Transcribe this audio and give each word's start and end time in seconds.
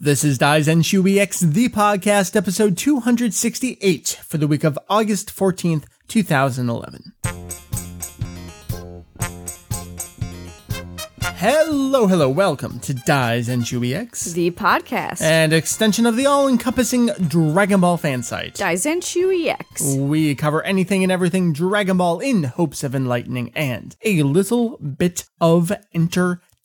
This 0.00 0.22
is 0.22 0.38
Daizenshuu 0.38 1.18
EX, 1.18 1.40
the 1.40 1.68
podcast, 1.68 2.36
episode 2.36 2.76
268 2.78 4.20
for 4.24 4.38
the 4.38 4.46
week 4.46 4.62
of 4.62 4.78
August 4.88 5.34
14th, 5.34 5.86
2011. 6.06 7.14
Hello, 11.40 12.06
hello, 12.06 12.28
welcome 12.28 12.78
to 12.80 12.94
Daizenshuu 12.94 13.92
EX, 13.92 14.32
The 14.34 14.52
podcast. 14.52 15.20
an 15.20 15.52
extension 15.52 16.06
of 16.06 16.14
the 16.14 16.26
all-encompassing 16.26 17.06
Dragon 17.28 17.80
Ball 17.80 17.96
fan 17.96 18.22
site. 18.22 18.54
Daizenshuu 18.54 19.48
EX. 19.48 19.94
We 19.96 20.36
cover 20.36 20.62
anything 20.62 21.02
and 21.02 21.10
everything 21.10 21.52
Dragon 21.52 21.96
Ball 21.96 22.20
in 22.20 22.44
hopes 22.44 22.84
of 22.84 22.94
enlightening 22.94 23.50
and 23.56 23.96
a 24.04 24.22
little 24.22 24.78
bit 24.78 25.24
of 25.40 25.72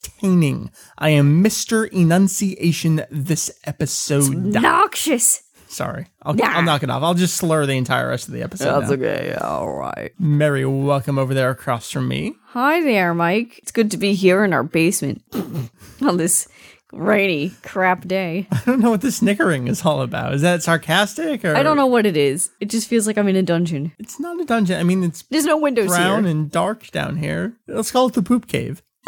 entertaining. 0.08 0.72
I 0.98 1.10
am 1.10 1.44
Mr. 1.44 1.88
Enunciation 1.92 3.06
this 3.10 3.52
episode. 3.66 4.34
Noxious. 4.34 5.44
Sorry, 5.68 6.06
I'll, 6.22 6.36
Nah. 6.36 6.46
I'll 6.58 6.62
knock 6.62 6.84
it 6.84 6.90
off. 6.92 7.02
I'll 7.02 7.16
just 7.16 7.36
slur 7.36 7.66
the 7.66 7.74
entire 7.74 8.10
rest 8.10 8.28
of 8.28 8.34
the 8.34 8.44
episode. 8.44 8.82
now. 8.84 8.92
okay. 8.92 9.34
All 9.42 9.74
right. 9.74 10.12
Mary, 10.20 10.66
welcome 10.66 11.18
over 11.18 11.34
there 11.34 11.50
across 11.50 11.90
from 11.90 12.08
me. 12.08 12.36
Hi 12.50 12.82
there, 12.84 13.14
Mike. 13.16 13.58
It's 13.60 13.72
good 13.72 13.90
to 13.92 13.98
be 13.98 14.14
here 14.14 14.44
in 14.44 14.54
our 14.54 14.62
basement 14.64 15.24
on 16.02 16.18
this 16.18 16.48
rainy 16.92 17.54
crap 17.64 18.08
day. 18.08 18.48
I 18.52 18.62
don't 18.68 18.82
know 18.82 18.92
what 18.92 19.02
this 19.02 19.16
snickering 19.18 19.68
is 19.68 19.84
all 19.84 20.04
about. 20.04 20.36
Is 20.36 20.44
that 20.44 20.62
sarcastic 20.62 21.44
or 21.44 21.56
I 21.56 21.64
don't 21.64 21.78
know 21.78 21.88
what 21.88 22.06
it 22.06 22.16
is. 22.18 22.52
It 22.60 22.70
just 22.70 22.88
feels 22.88 23.08
like 23.08 23.18
I'm 23.18 23.28
in 23.28 23.36
a 23.36 23.42
dungeon. 23.42 23.94
It's 23.98 24.20
not 24.20 24.40
a 24.40 24.46
dungeon. 24.46 24.80
I 24.80 24.84
mean, 24.84 25.04
it's 25.04 25.24
There's 25.32 25.46
no 25.46 25.58
windows 25.58 25.88
brown 25.88 26.26
here. 26.26 26.32
and 26.32 26.52
dark 26.52 26.92
down 26.92 27.18
here. 27.18 27.54
Let's 27.68 27.90
call 27.92 28.06
it 28.10 28.14
the 28.14 28.22
poop 28.22 28.48
cave. 28.48 28.84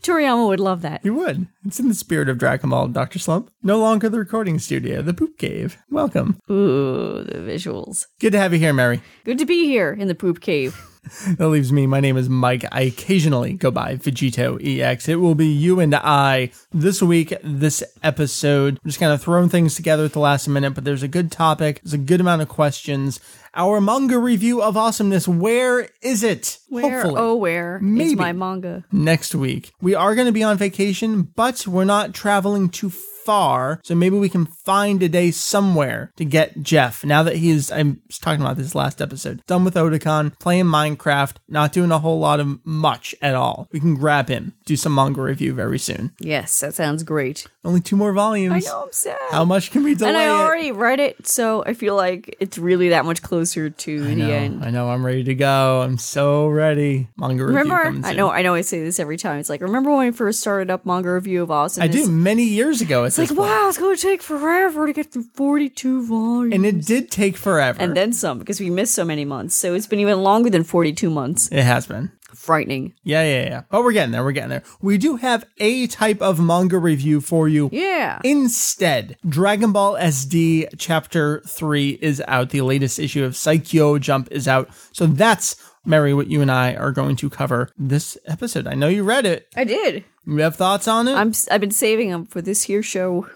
Toriyama 0.00 0.48
would 0.48 0.60
love 0.60 0.82
that. 0.82 1.04
You 1.04 1.14
would. 1.14 1.48
It's 1.64 1.80
in 1.80 1.88
the 1.88 1.94
spirit 1.94 2.28
of 2.28 2.38
Dragon 2.38 2.70
Ball, 2.70 2.88
Dr. 2.88 3.18
Slump. 3.18 3.50
No 3.62 3.78
longer 3.78 4.08
the 4.08 4.18
recording 4.18 4.58
studio, 4.58 5.02
the 5.02 5.14
poop 5.14 5.38
cave. 5.38 5.76
Welcome. 5.90 6.38
Ooh, 6.50 7.22
the 7.24 7.38
visuals. 7.38 8.06
Good 8.20 8.32
to 8.32 8.38
have 8.38 8.52
you 8.52 8.58
here, 8.58 8.72
Mary. 8.72 9.02
Good 9.24 9.38
to 9.38 9.46
be 9.46 9.66
here 9.66 9.92
in 9.92 10.08
the 10.08 10.14
poop 10.14 10.40
cave. 10.40 10.80
That 11.38 11.48
leaves 11.48 11.72
me. 11.72 11.86
My 11.86 12.00
name 12.00 12.16
is 12.16 12.28
Mike. 12.28 12.64
I 12.72 12.82
occasionally 12.82 13.54
go 13.54 13.70
by 13.70 13.96
Vegito 13.96 14.58
EX. 14.62 15.08
It 15.08 15.16
will 15.16 15.34
be 15.34 15.46
you 15.46 15.80
and 15.80 15.94
I 15.94 16.50
this 16.72 17.02
week, 17.02 17.34
this 17.42 17.82
episode. 18.02 18.74
I'm 18.82 18.88
just 18.88 18.98
kind 19.00 19.12
of 19.12 19.20
throwing 19.22 19.48
things 19.48 19.74
together 19.74 20.04
at 20.04 20.12
the 20.12 20.20
last 20.20 20.48
minute, 20.48 20.70
but 20.74 20.84
there's 20.84 21.02
a 21.02 21.08
good 21.08 21.30
topic. 21.30 21.80
There's 21.82 21.92
a 21.92 21.98
good 21.98 22.20
amount 22.20 22.42
of 22.42 22.48
questions. 22.48 23.20
Our 23.54 23.80
manga 23.80 24.18
review 24.18 24.62
of 24.62 24.76
awesomeness. 24.76 25.26
Where 25.26 25.88
is 26.02 26.22
it? 26.22 26.58
Where, 26.68 27.02
Hopefully. 27.02 27.14
oh, 27.20 27.36
where 27.36 27.78
Maybe. 27.80 28.10
is 28.12 28.16
my 28.16 28.32
manga? 28.32 28.84
next 28.92 29.34
week. 29.34 29.72
We 29.80 29.94
are 29.94 30.14
going 30.14 30.26
to 30.26 30.32
be 30.32 30.42
on 30.42 30.58
vacation, 30.58 31.22
but 31.22 31.66
we're 31.66 31.84
not 31.84 32.14
traveling 32.14 32.68
too 32.68 32.90
far. 32.90 33.02
Far, 33.26 33.80
so 33.82 33.96
maybe 33.96 34.16
we 34.16 34.28
can 34.28 34.46
find 34.46 35.02
a 35.02 35.08
day 35.08 35.32
somewhere 35.32 36.12
to 36.14 36.24
get 36.24 36.62
Jeff. 36.62 37.04
Now 37.04 37.24
that 37.24 37.34
he's, 37.34 37.72
I'm 37.72 38.00
talking 38.20 38.40
about 38.40 38.56
this 38.56 38.76
last 38.76 39.02
episode, 39.02 39.44
done 39.48 39.64
with 39.64 39.74
Otakon, 39.74 40.38
playing 40.38 40.66
Minecraft, 40.66 41.34
not 41.48 41.72
doing 41.72 41.90
a 41.90 41.98
whole 41.98 42.20
lot 42.20 42.38
of 42.38 42.64
much 42.64 43.16
at 43.20 43.34
all. 43.34 43.66
We 43.72 43.80
can 43.80 43.96
grab 43.96 44.28
him, 44.28 44.54
do 44.64 44.76
some 44.76 44.94
manga 44.94 45.20
review 45.20 45.54
very 45.54 45.80
soon. 45.80 46.12
Yes, 46.20 46.60
that 46.60 46.74
sounds 46.74 47.02
great. 47.02 47.48
Only 47.64 47.80
two 47.80 47.96
more 47.96 48.12
volumes. 48.12 48.64
I 48.64 48.70
know, 48.70 48.84
I'm 48.84 48.92
sad. 48.92 49.18
How 49.32 49.44
much 49.44 49.72
can 49.72 49.82
we 49.82 49.96
delay 49.96 50.10
and 50.10 50.16
I 50.16 50.26
it? 50.26 50.44
already 50.46 50.70
read 50.70 51.00
it, 51.00 51.26
so 51.26 51.64
I 51.64 51.74
feel 51.74 51.96
like 51.96 52.36
it's 52.38 52.58
really 52.58 52.90
that 52.90 53.04
much 53.04 53.22
closer 53.22 53.70
to 53.70 54.04
I 54.04 54.06
the 54.06 54.14
know, 54.14 54.30
end. 54.30 54.64
I 54.64 54.70
know. 54.70 54.88
I'm 54.88 55.04
ready 55.04 55.24
to 55.24 55.34
go. 55.34 55.82
I'm 55.82 55.98
so 55.98 56.46
ready. 56.46 57.08
Manga 57.16 57.44
review 57.44 57.58
Remember, 57.58 58.06
I 58.06 58.12
know, 58.12 58.30
I 58.30 58.42
know, 58.42 58.54
I 58.54 58.60
say 58.60 58.84
this 58.84 59.00
every 59.00 59.16
time. 59.16 59.40
It's 59.40 59.50
like, 59.50 59.62
remember 59.62 59.90
when 59.90 60.06
we 60.06 60.12
first 60.12 60.38
started 60.38 60.70
up 60.70 60.86
manga 60.86 61.12
review 61.12 61.42
of 61.42 61.50
Awesome? 61.50 61.82
I 61.82 61.88
do 61.88 62.08
many 62.08 62.44
years 62.44 62.80
ago. 62.80 63.04
At 63.04 63.15
It's 63.18 63.30
like, 63.30 63.36
point. 63.36 63.50
wow, 63.50 63.68
it's 63.68 63.78
going 63.78 63.96
to 63.96 64.02
take 64.02 64.22
forever 64.22 64.86
to 64.86 64.92
get 64.92 65.12
through 65.12 65.24
forty-two 65.34 66.06
volumes, 66.06 66.54
and 66.54 66.66
it 66.66 66.84
did 66.84 67.10
take 67.10 67.36
forever. 67.36 67.80
and 67.80 67.96
then 67.96 68.12
some 68.12 68.38
because 68.38 68.60
we 68.60 68.70
missed 68.70 68.94
so 68.94 69.04
many 69.04 69.24
months. 69.24 69.54
So 69.54 69.74
it's 69.74 69.86
been 69.86 70.00
even 70.00 70.22
longer 70.22 70.50
than 70.50 70.64
forty-two 70.64 71.10
months. 71.10 71.48
it 71.52 71.62
has 71.62 71.86
been. 71.86 72.12
Frightening. 72.34 72.92
Yeah, 73.02 73.22
yeah, 73.22 73.42
yeah. 73.44 73.62
But 73.70 73.82
we're 73.82 73.92
getting 73.92 74.12
there. 74.12 74.22
We're 74.22 74.32
getting 74.32 74.50
there. 74.50 74.62
We 74.82 74.98
do 74.98 75.16
have 75.16 75.46
a 75.58 75.86
type 75.86 76.20
of 76.20 76.38
manga 76.38 76.78
review 76.78 77.20
for 77.22 77.48
you. 77.48 77.70
Yeah. 77.72 78.20
Instead, 78.24 79.16
Dragon 79.26 79.72
Ball 79.72 79.94
SD 79.94 80.68
Chapter 80.76 81.40
3 81.48 81.98
is 82.02 82.22
out. 82.28 82.50
The 82.50 82.60
latest 82.60 82.98
issue 82.98 83.24
of 83.24 83.32
Saikyo 83.32 83.98
Jump 83.98 84.28
is 84.30 84.46
out. 84.46 84.68
So 84.92 85.06
that's, 85.06 85.56
Mary, 85.86 86.12
what 86.12 86.26
you 86.28 86.42
and 86.42 86.50
I 86.50 86.74
are 86.74 86.92
going 86.92 87.16
to 87.16 87.30
cover 87.30 87.70
this 87.78 88.18
episode. 88.26 88.66
I 88.66 88.74
know 88.74 88.88
you 88.88 89.02
read 89.02 89.24
it. 89.24 89.48
I 89.56 89.64
did. 89.64 90.04
You 90.26 90.38
have 90.38 90.56
thoughts 90.56 90.88
on 90.88 91.06
it? 91.06 91.14
I'm. 91.14 91.32
I've 91.50 91.60
been 91.60 91.70
saving 91.70 92.10
them 92.10 92.26
for 92.26 92.42
this 92.42 92.64
here 92.64 92.82
show. 92.82 93.28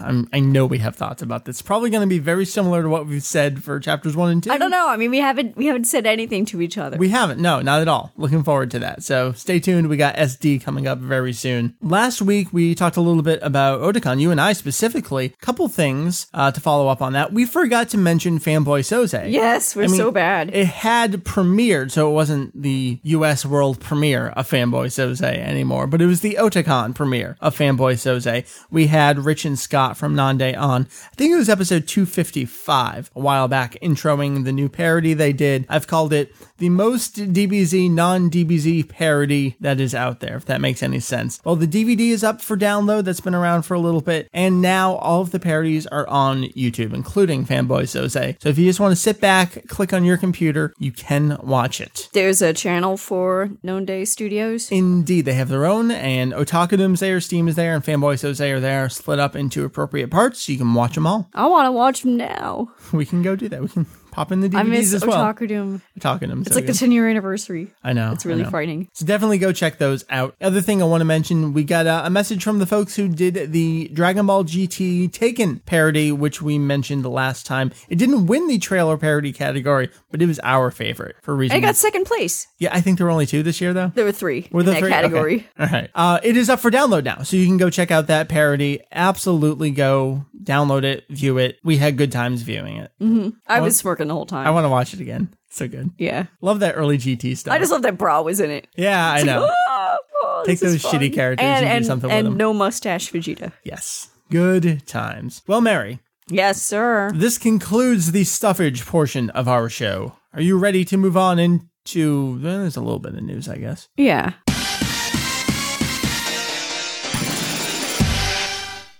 I'm, 0.00 0.28
I 0.32 0.38
know 0.40 0.64
we 0.66 0.78
have 0.78 0.94
thoughts 0.94 1.20
about 1.20 1.44
this. 1.44 1.60
Probably 1.60 1.90
going 1.90 2.02
to 2.02 2.06
be 2.06 2.20
very 2.20 2.46
similar 2.46 2.82
to 2.82 2.88
what 2.88 3.06
we've 3.06 3.22
said 3.22 3.64
for 3.64 3.80
chapters 3.80 4.14
1 4.14 4.30
and 4.30 4.42
2. 4.44 4.50
I 4.52 4.58
don't 4.58 4.70
know. 4.70 4.88
I 4.88 4.96
mean, 4.96 5.10
we 5.10 5.18
haven't 5.18 5.56
we 5.56 5.66
haven't 5.66 5.84
said 5.84 6.06
anything 6.06 6.44
to 6.46 6.60
each 6.60 6.78
other. 6.78 6.96
We 6.98 7.08
haven't. 7.08 7.40
No, 7.40 7.60
not 7.62 7.82
at 7.82 7.88
all. 7.88 8.12
Looking 8.16 8.44
forward 8.44 8.70
to 8.72 8.78
that. 8.78 9.02
So 9.02 9.32
stay 9.32 9.58
tuned. 9.58 9.88
We 9.88 9.96
got 9.96 10.14
SD 10.14 10.62
coming 10.62 10.86
up 10.86 10.98
very 10.98 11.32
soon. 11.32 11.74
Last 11.80 12.22
week, 12.22 12.52
we 12.52 12.74
talked 12.76 12.96
a 12.96 13.00
little 13.00 13.22
bit 13.22 13.40
about 13.42 13.80
Otakon, 13.80 14.20
you 14.20 14.30
and 14.30 14.40
I 14.40 14.52
specifically. 14.52 15.34
Couple 15.40 15.66
things 15.68 16.28
uh, 16.32 16.52
to 16.52 16.60
follow 16.60 16.86
up 16.88 17.02
on 17.02 17.12
that. 17.14 17.32
We 17.32 17.44
forgot 17.44 17.88
to 17.88 17.98
mention 17.98 18.38
Fanboy 18.38 18.80
Soze. 18.80 19.32
yes, 19.32 19.74
we're 19.74 19.84
I 19.84 19.88
mean, 19.88 19.96
so 19.96 20.12
bad. 20.12 20.54
It 20.54 20.66
had 20.66 21.24
premiered, 21.24 21.90
so 21.90 22.08
it 22.08 22.12
wasn't 22.12 22.62
the 22.62 23.00
US 23.02 23.44
world 23.44 23.80
premiere 23.80 24.28
of 24.28 24.48
Fanboy 24.48 24.86
Soze 24.86 25.22
anymore, 25.22 25.86
but 25.88 26.00
it 26.00 26.06
was 26.06 26.20
the 26.20 26.35
Otakon 26.36 26.94
premiere 26.94 27.36
of 27.40 27.56
Fanboy 27.56 27.94
Soze. 27.94 28.64
We 28.70 28.86
had 28.86 29.18
Rich 29.18 29.44
and 29.44 29.58
Scott 29.58 29.96
from 29.96 30.14
Nande 30.14 30.56
on, 30.56 30.82
I 30.82 31.14
think 31.16 31.32
it 31.32 31.36
was 31.36 31.48
episode 31.48 31.88
255 31.88 33.10
a 33.14 33.20
while 33.20 33.48
back, 33.48 33.76
introing 33.82 34.44
the 34.44 34.52
new 34.52 34.68
parody 34.68 35.14
they 35.14 35.32
did. 35.32 35.66
I've 35.68 35.86
called 35.86 36.12
it 36.12 36.34
the 36.58 36.68
most 36.70 37.16
DBZ, 37.16 37.90
non 37.90 38.30
DBZ 38.30 38.88
parody 38.88 39.56
that 39.60 39.80
is 39.80 39.94
out 39.94 40.20
there, 40.20 40.36
if 40.36 40.46
that 40.46 40.60
makes 40.60 40.82
any 40.82 41.00
sense. 41.00 41.40
Well, 41.44 41.56
the 41.56 41.66
DVD 41.66 42.10
is 42.10 42.24
up 42.24 42.40
for 42.40 42.56
download, 42.56 43.04
that's 43.04 43.20
been 43.20 43.34
around 43.34 43.62
for 43.62 43.74
a 43.74 43.80
little 43.80 44.00
bit, 44.00 44.28
and 44.32 44.62
now 44.62 44.94
all 44.96 45.20
of 45.20 45.30
the 45.30 45.40
parodies 45.40 45.86
are 45.86 46.06
on 46.08 46.44
YouTube, 46.44 46.94
including 46.94 47.46
Fanboy 47.46 47.82
Soze. 47.82 48.40
So 48.42 48.48
if 48.48 48.58
you 48.58 48.66
just 48.66 48.80
want 48.80 48.92
to 48.92 48.96
sit 48.96 49.20
back, 49.20 49.66
click 49.68 49.92
on 49.92 50.04
your 50.04 50.16
computer, 50.16 50.72
you 50.78 50.92
can 50.92 51.38
watch 51.42 51.80
it. 51.80 52.08
There's 52.12 52.42
a 52.42 52.52
channel 52.52 52.96
for 52.96 53.50
Nande 53.62 54.06
Studios. 54.06 54.70
Indeed, 54.70 55.24
they 55.24 55.34
have 55.34 55.48
their 55.48 55.66
own, 55.66 55.90
and 55.90 56.25
Otakudum's 56.32 57.00
there, 57.00 57.20
Steam 57.20 57.48
is 57.48 57.56
there, 57.56 57.74
and 57.74 57.84
Fanboy 57.84 58.14
Soze 58.14 58.40
are 58.50 58.60
there, 58.60 58.88
split 58.88 59.18
up 59.18 59.34
into 59.36 59.64
appropriate 59.64 60.10
parts, 60.10 60.42
so 60.42 60.52
you 60.52 60.58
can 60.58 60.74
watch 60.74 60.94
them 60.94 61.06
all. 61.06 61.28
I 61.34 61.46
want 61.46 61.66
to 61.66 61.72
watch 61.72 62.02
them 62.02 62.16
now. 62.16 62.70
We 62.92 63.04
can 63.04 63.22
go 63.22 63.36
do 63.36 63.48
that. 63.48 63.62
We 63.62 63.68
can 63.68 63.86
pop 64.16 64.32
in 64.32 64.40
the 64.40 64.48
DVDs 64.48 64.58
I 64.58 64.62
miss 64.62 64.94
as 64.94 65.04
well. 65.04 65.22
Otakudum. 65.22 65.82
Otakudum. 66.00 66.46
It's 66.46 66.56
like 66.56 66.64
the 66.66 66.72
10 66.72 66.90
year 66.90 67.06
anniversary. 67.06 67.70
I 67.84 67.92
know. 67.92 68.12
It's 68.12 68.24
really 68.24 68.42
know. 68.44 68.50
frightening. 68.50 68.88
So 68.94 69.04
definitely 69.04 69.36
go 69.38 69.52
check 69.52 69.76
those 69.76 70.04
out. 70.08 70.34
Other 70.40 70.62
thing 70.62 70.80
I 70.80 70.86
want 70.86 71.02
to 71.02 71.04
mention, 71.04 71.52
we 71.52 71.64
got 71.64 71.86
a, 71.86 72.06
a 72.06 72.10
message 72.10 72.42
from 72.42 72.58
the 72.58 72.66
folks 72.66 72.96
who 72.96 73.08
did 73.08 73.52
the 73.52 73.88
Dragon 73.92 74.26
Ball 74.26 74.42
GT 74.44 75.12
Taken 75.12 75.58
parody, 75.60 76.10
which 76.12 76.40
we 76.40 76.58
mentioned 76.58 77.04
the 77.04 77.10
last 77.10 77.44
time. 77.44 77.72
It 77.90 77.96
didn't 77.96 78.26
win 78.26 78.46
the 78.48 78.58
trailer 78.58 78.96
parody 78.96 79.32
category, 79.32 79.90
but 80.10 80.22
it 80.22 80.26
was 80.26 80.40
our 80.42 80.70
favorite 80.70 81.16
for 81.22 81.34
I 81.34 81.38
reasons. 81.38 81.60
got 81.60 81.76
second 81.76 82.06
place. 82.06 82.46
yeah, 82.58 82.70
I 82.72 82.80
think 82.80 82.96
there 82.96 83.06
were 83.06 83.12
only 83.12 83.26
two 83.26 83.42
this 83.42 83.60
year 83.60 83.74
though. 83.74 83.88
There 83.94 84.04
were 84.06 84.12
three 84.12 84.48
Were 84.50 84.60
in 84.60 84.66
that 84.66 84.78
three? 84.78 84.90
category. 84.90 85.46
Okay. 85.60 85.64
All 85.66 85.66
right. 85.66 85.90
Uh, 85.94 86.20
it 86.22 86.36
is 86.38 86.48
up 86.48 86.60
for 86.60 86.70
download 86.70 87.04
now, 87.04 87.22
so 87.22 87.36
you 87.36 87.44
can 87.46 87.58
go 87.58 87.68
check 87.68 87.90
out 87.90 88.06
that 88.06 88.28
parody. 88.30 88.80
Absolutely 88.92 89.70
go 89.70 90.24
download 90.42 90.84
it, 90.84 91.04
view 91.10 91.36
it. 91.38 91.58
We 91.64 91.76
had 91.76 91.96
good 91.98 92.12
times 92.12 92.42
viewing 92.42 92.76
it. 92.78 93.34
I 93.46 93.60
was 93.60 93.76
smirking 93.76 94.05
the 94.08 94.14
whole 94.14 94.26
time. 94.26 94.46
I 94.46 94.50
want 94.50 94.64
to 94.64 94.68
watch 94.68 94.94
it 94.94 95.00
again. 95.00 95.34
So 95.50 95.68
good. 95.68 95.90
yeah. 95.98 96.26
Love 96.42 96.60
that 96.60 96.74
early 96.74 96.98
GT 96.98 97.36
stuff. 97.36 97.54
I 97.54 97.58
just 97.58 97.72
love 97.72 97.82
that 97.82 97.96
Bra 97.96 98.20
was 98.22 98.40
in 98.40 98.50
it. 98.50 98.66
yeah, 98.76 99.10
I 99.12 99.22
know. 99.22 99.48
Ah, 99.68 99.96
oh, 100.22 100.42
Take 100.46 100.58
those 100.60 100.82
shitty 100.82 101.14
characters 101.14 101.44
and, 101.44 101.64
and 101.64 101.64
do 101.64 101.76
and, 101.76 101.86
something 101.86 102.08
with 102.08 102.16
them, 102.16 102.26
and 102.26 102.32
them. 102.32 102.36
no 102.36 102.52
mustache 102.52 103.10
Vegeta. 103.10 103.52
Yes. 103.64 104.10
Good 104.30 104.86
times. 104.86 105.42
Well, 105.46 105.60
Mary, 105.60 106.00
Yes, 106.28 106.60
sir. 106.60 107.10
this 107.14 107.38
concludes 107.38 108.12
the 108.12 108.24
stuffage 108.24 108.84
portion 108.84 109.30
of 109.30 109.48
our 109.48 109.68
show. 109.68 110.14
Are 110.34 110.42
you 110.42 110.58
ready 110.58 110.84
to 110.86 110.96
move 110.96 111.16
on 111.16 111.38
into. 111.38 112.40
Well, 112.42 112.58
there's 112.58 112.76
a 112.76 112.80
little 112.80 112.98
bit 112.98 113.14
of 113.14 113.22
news, 113.22 113.48
I 113.48 113.56
guess. 113.58 113.88
Yeah. 113.96 114.32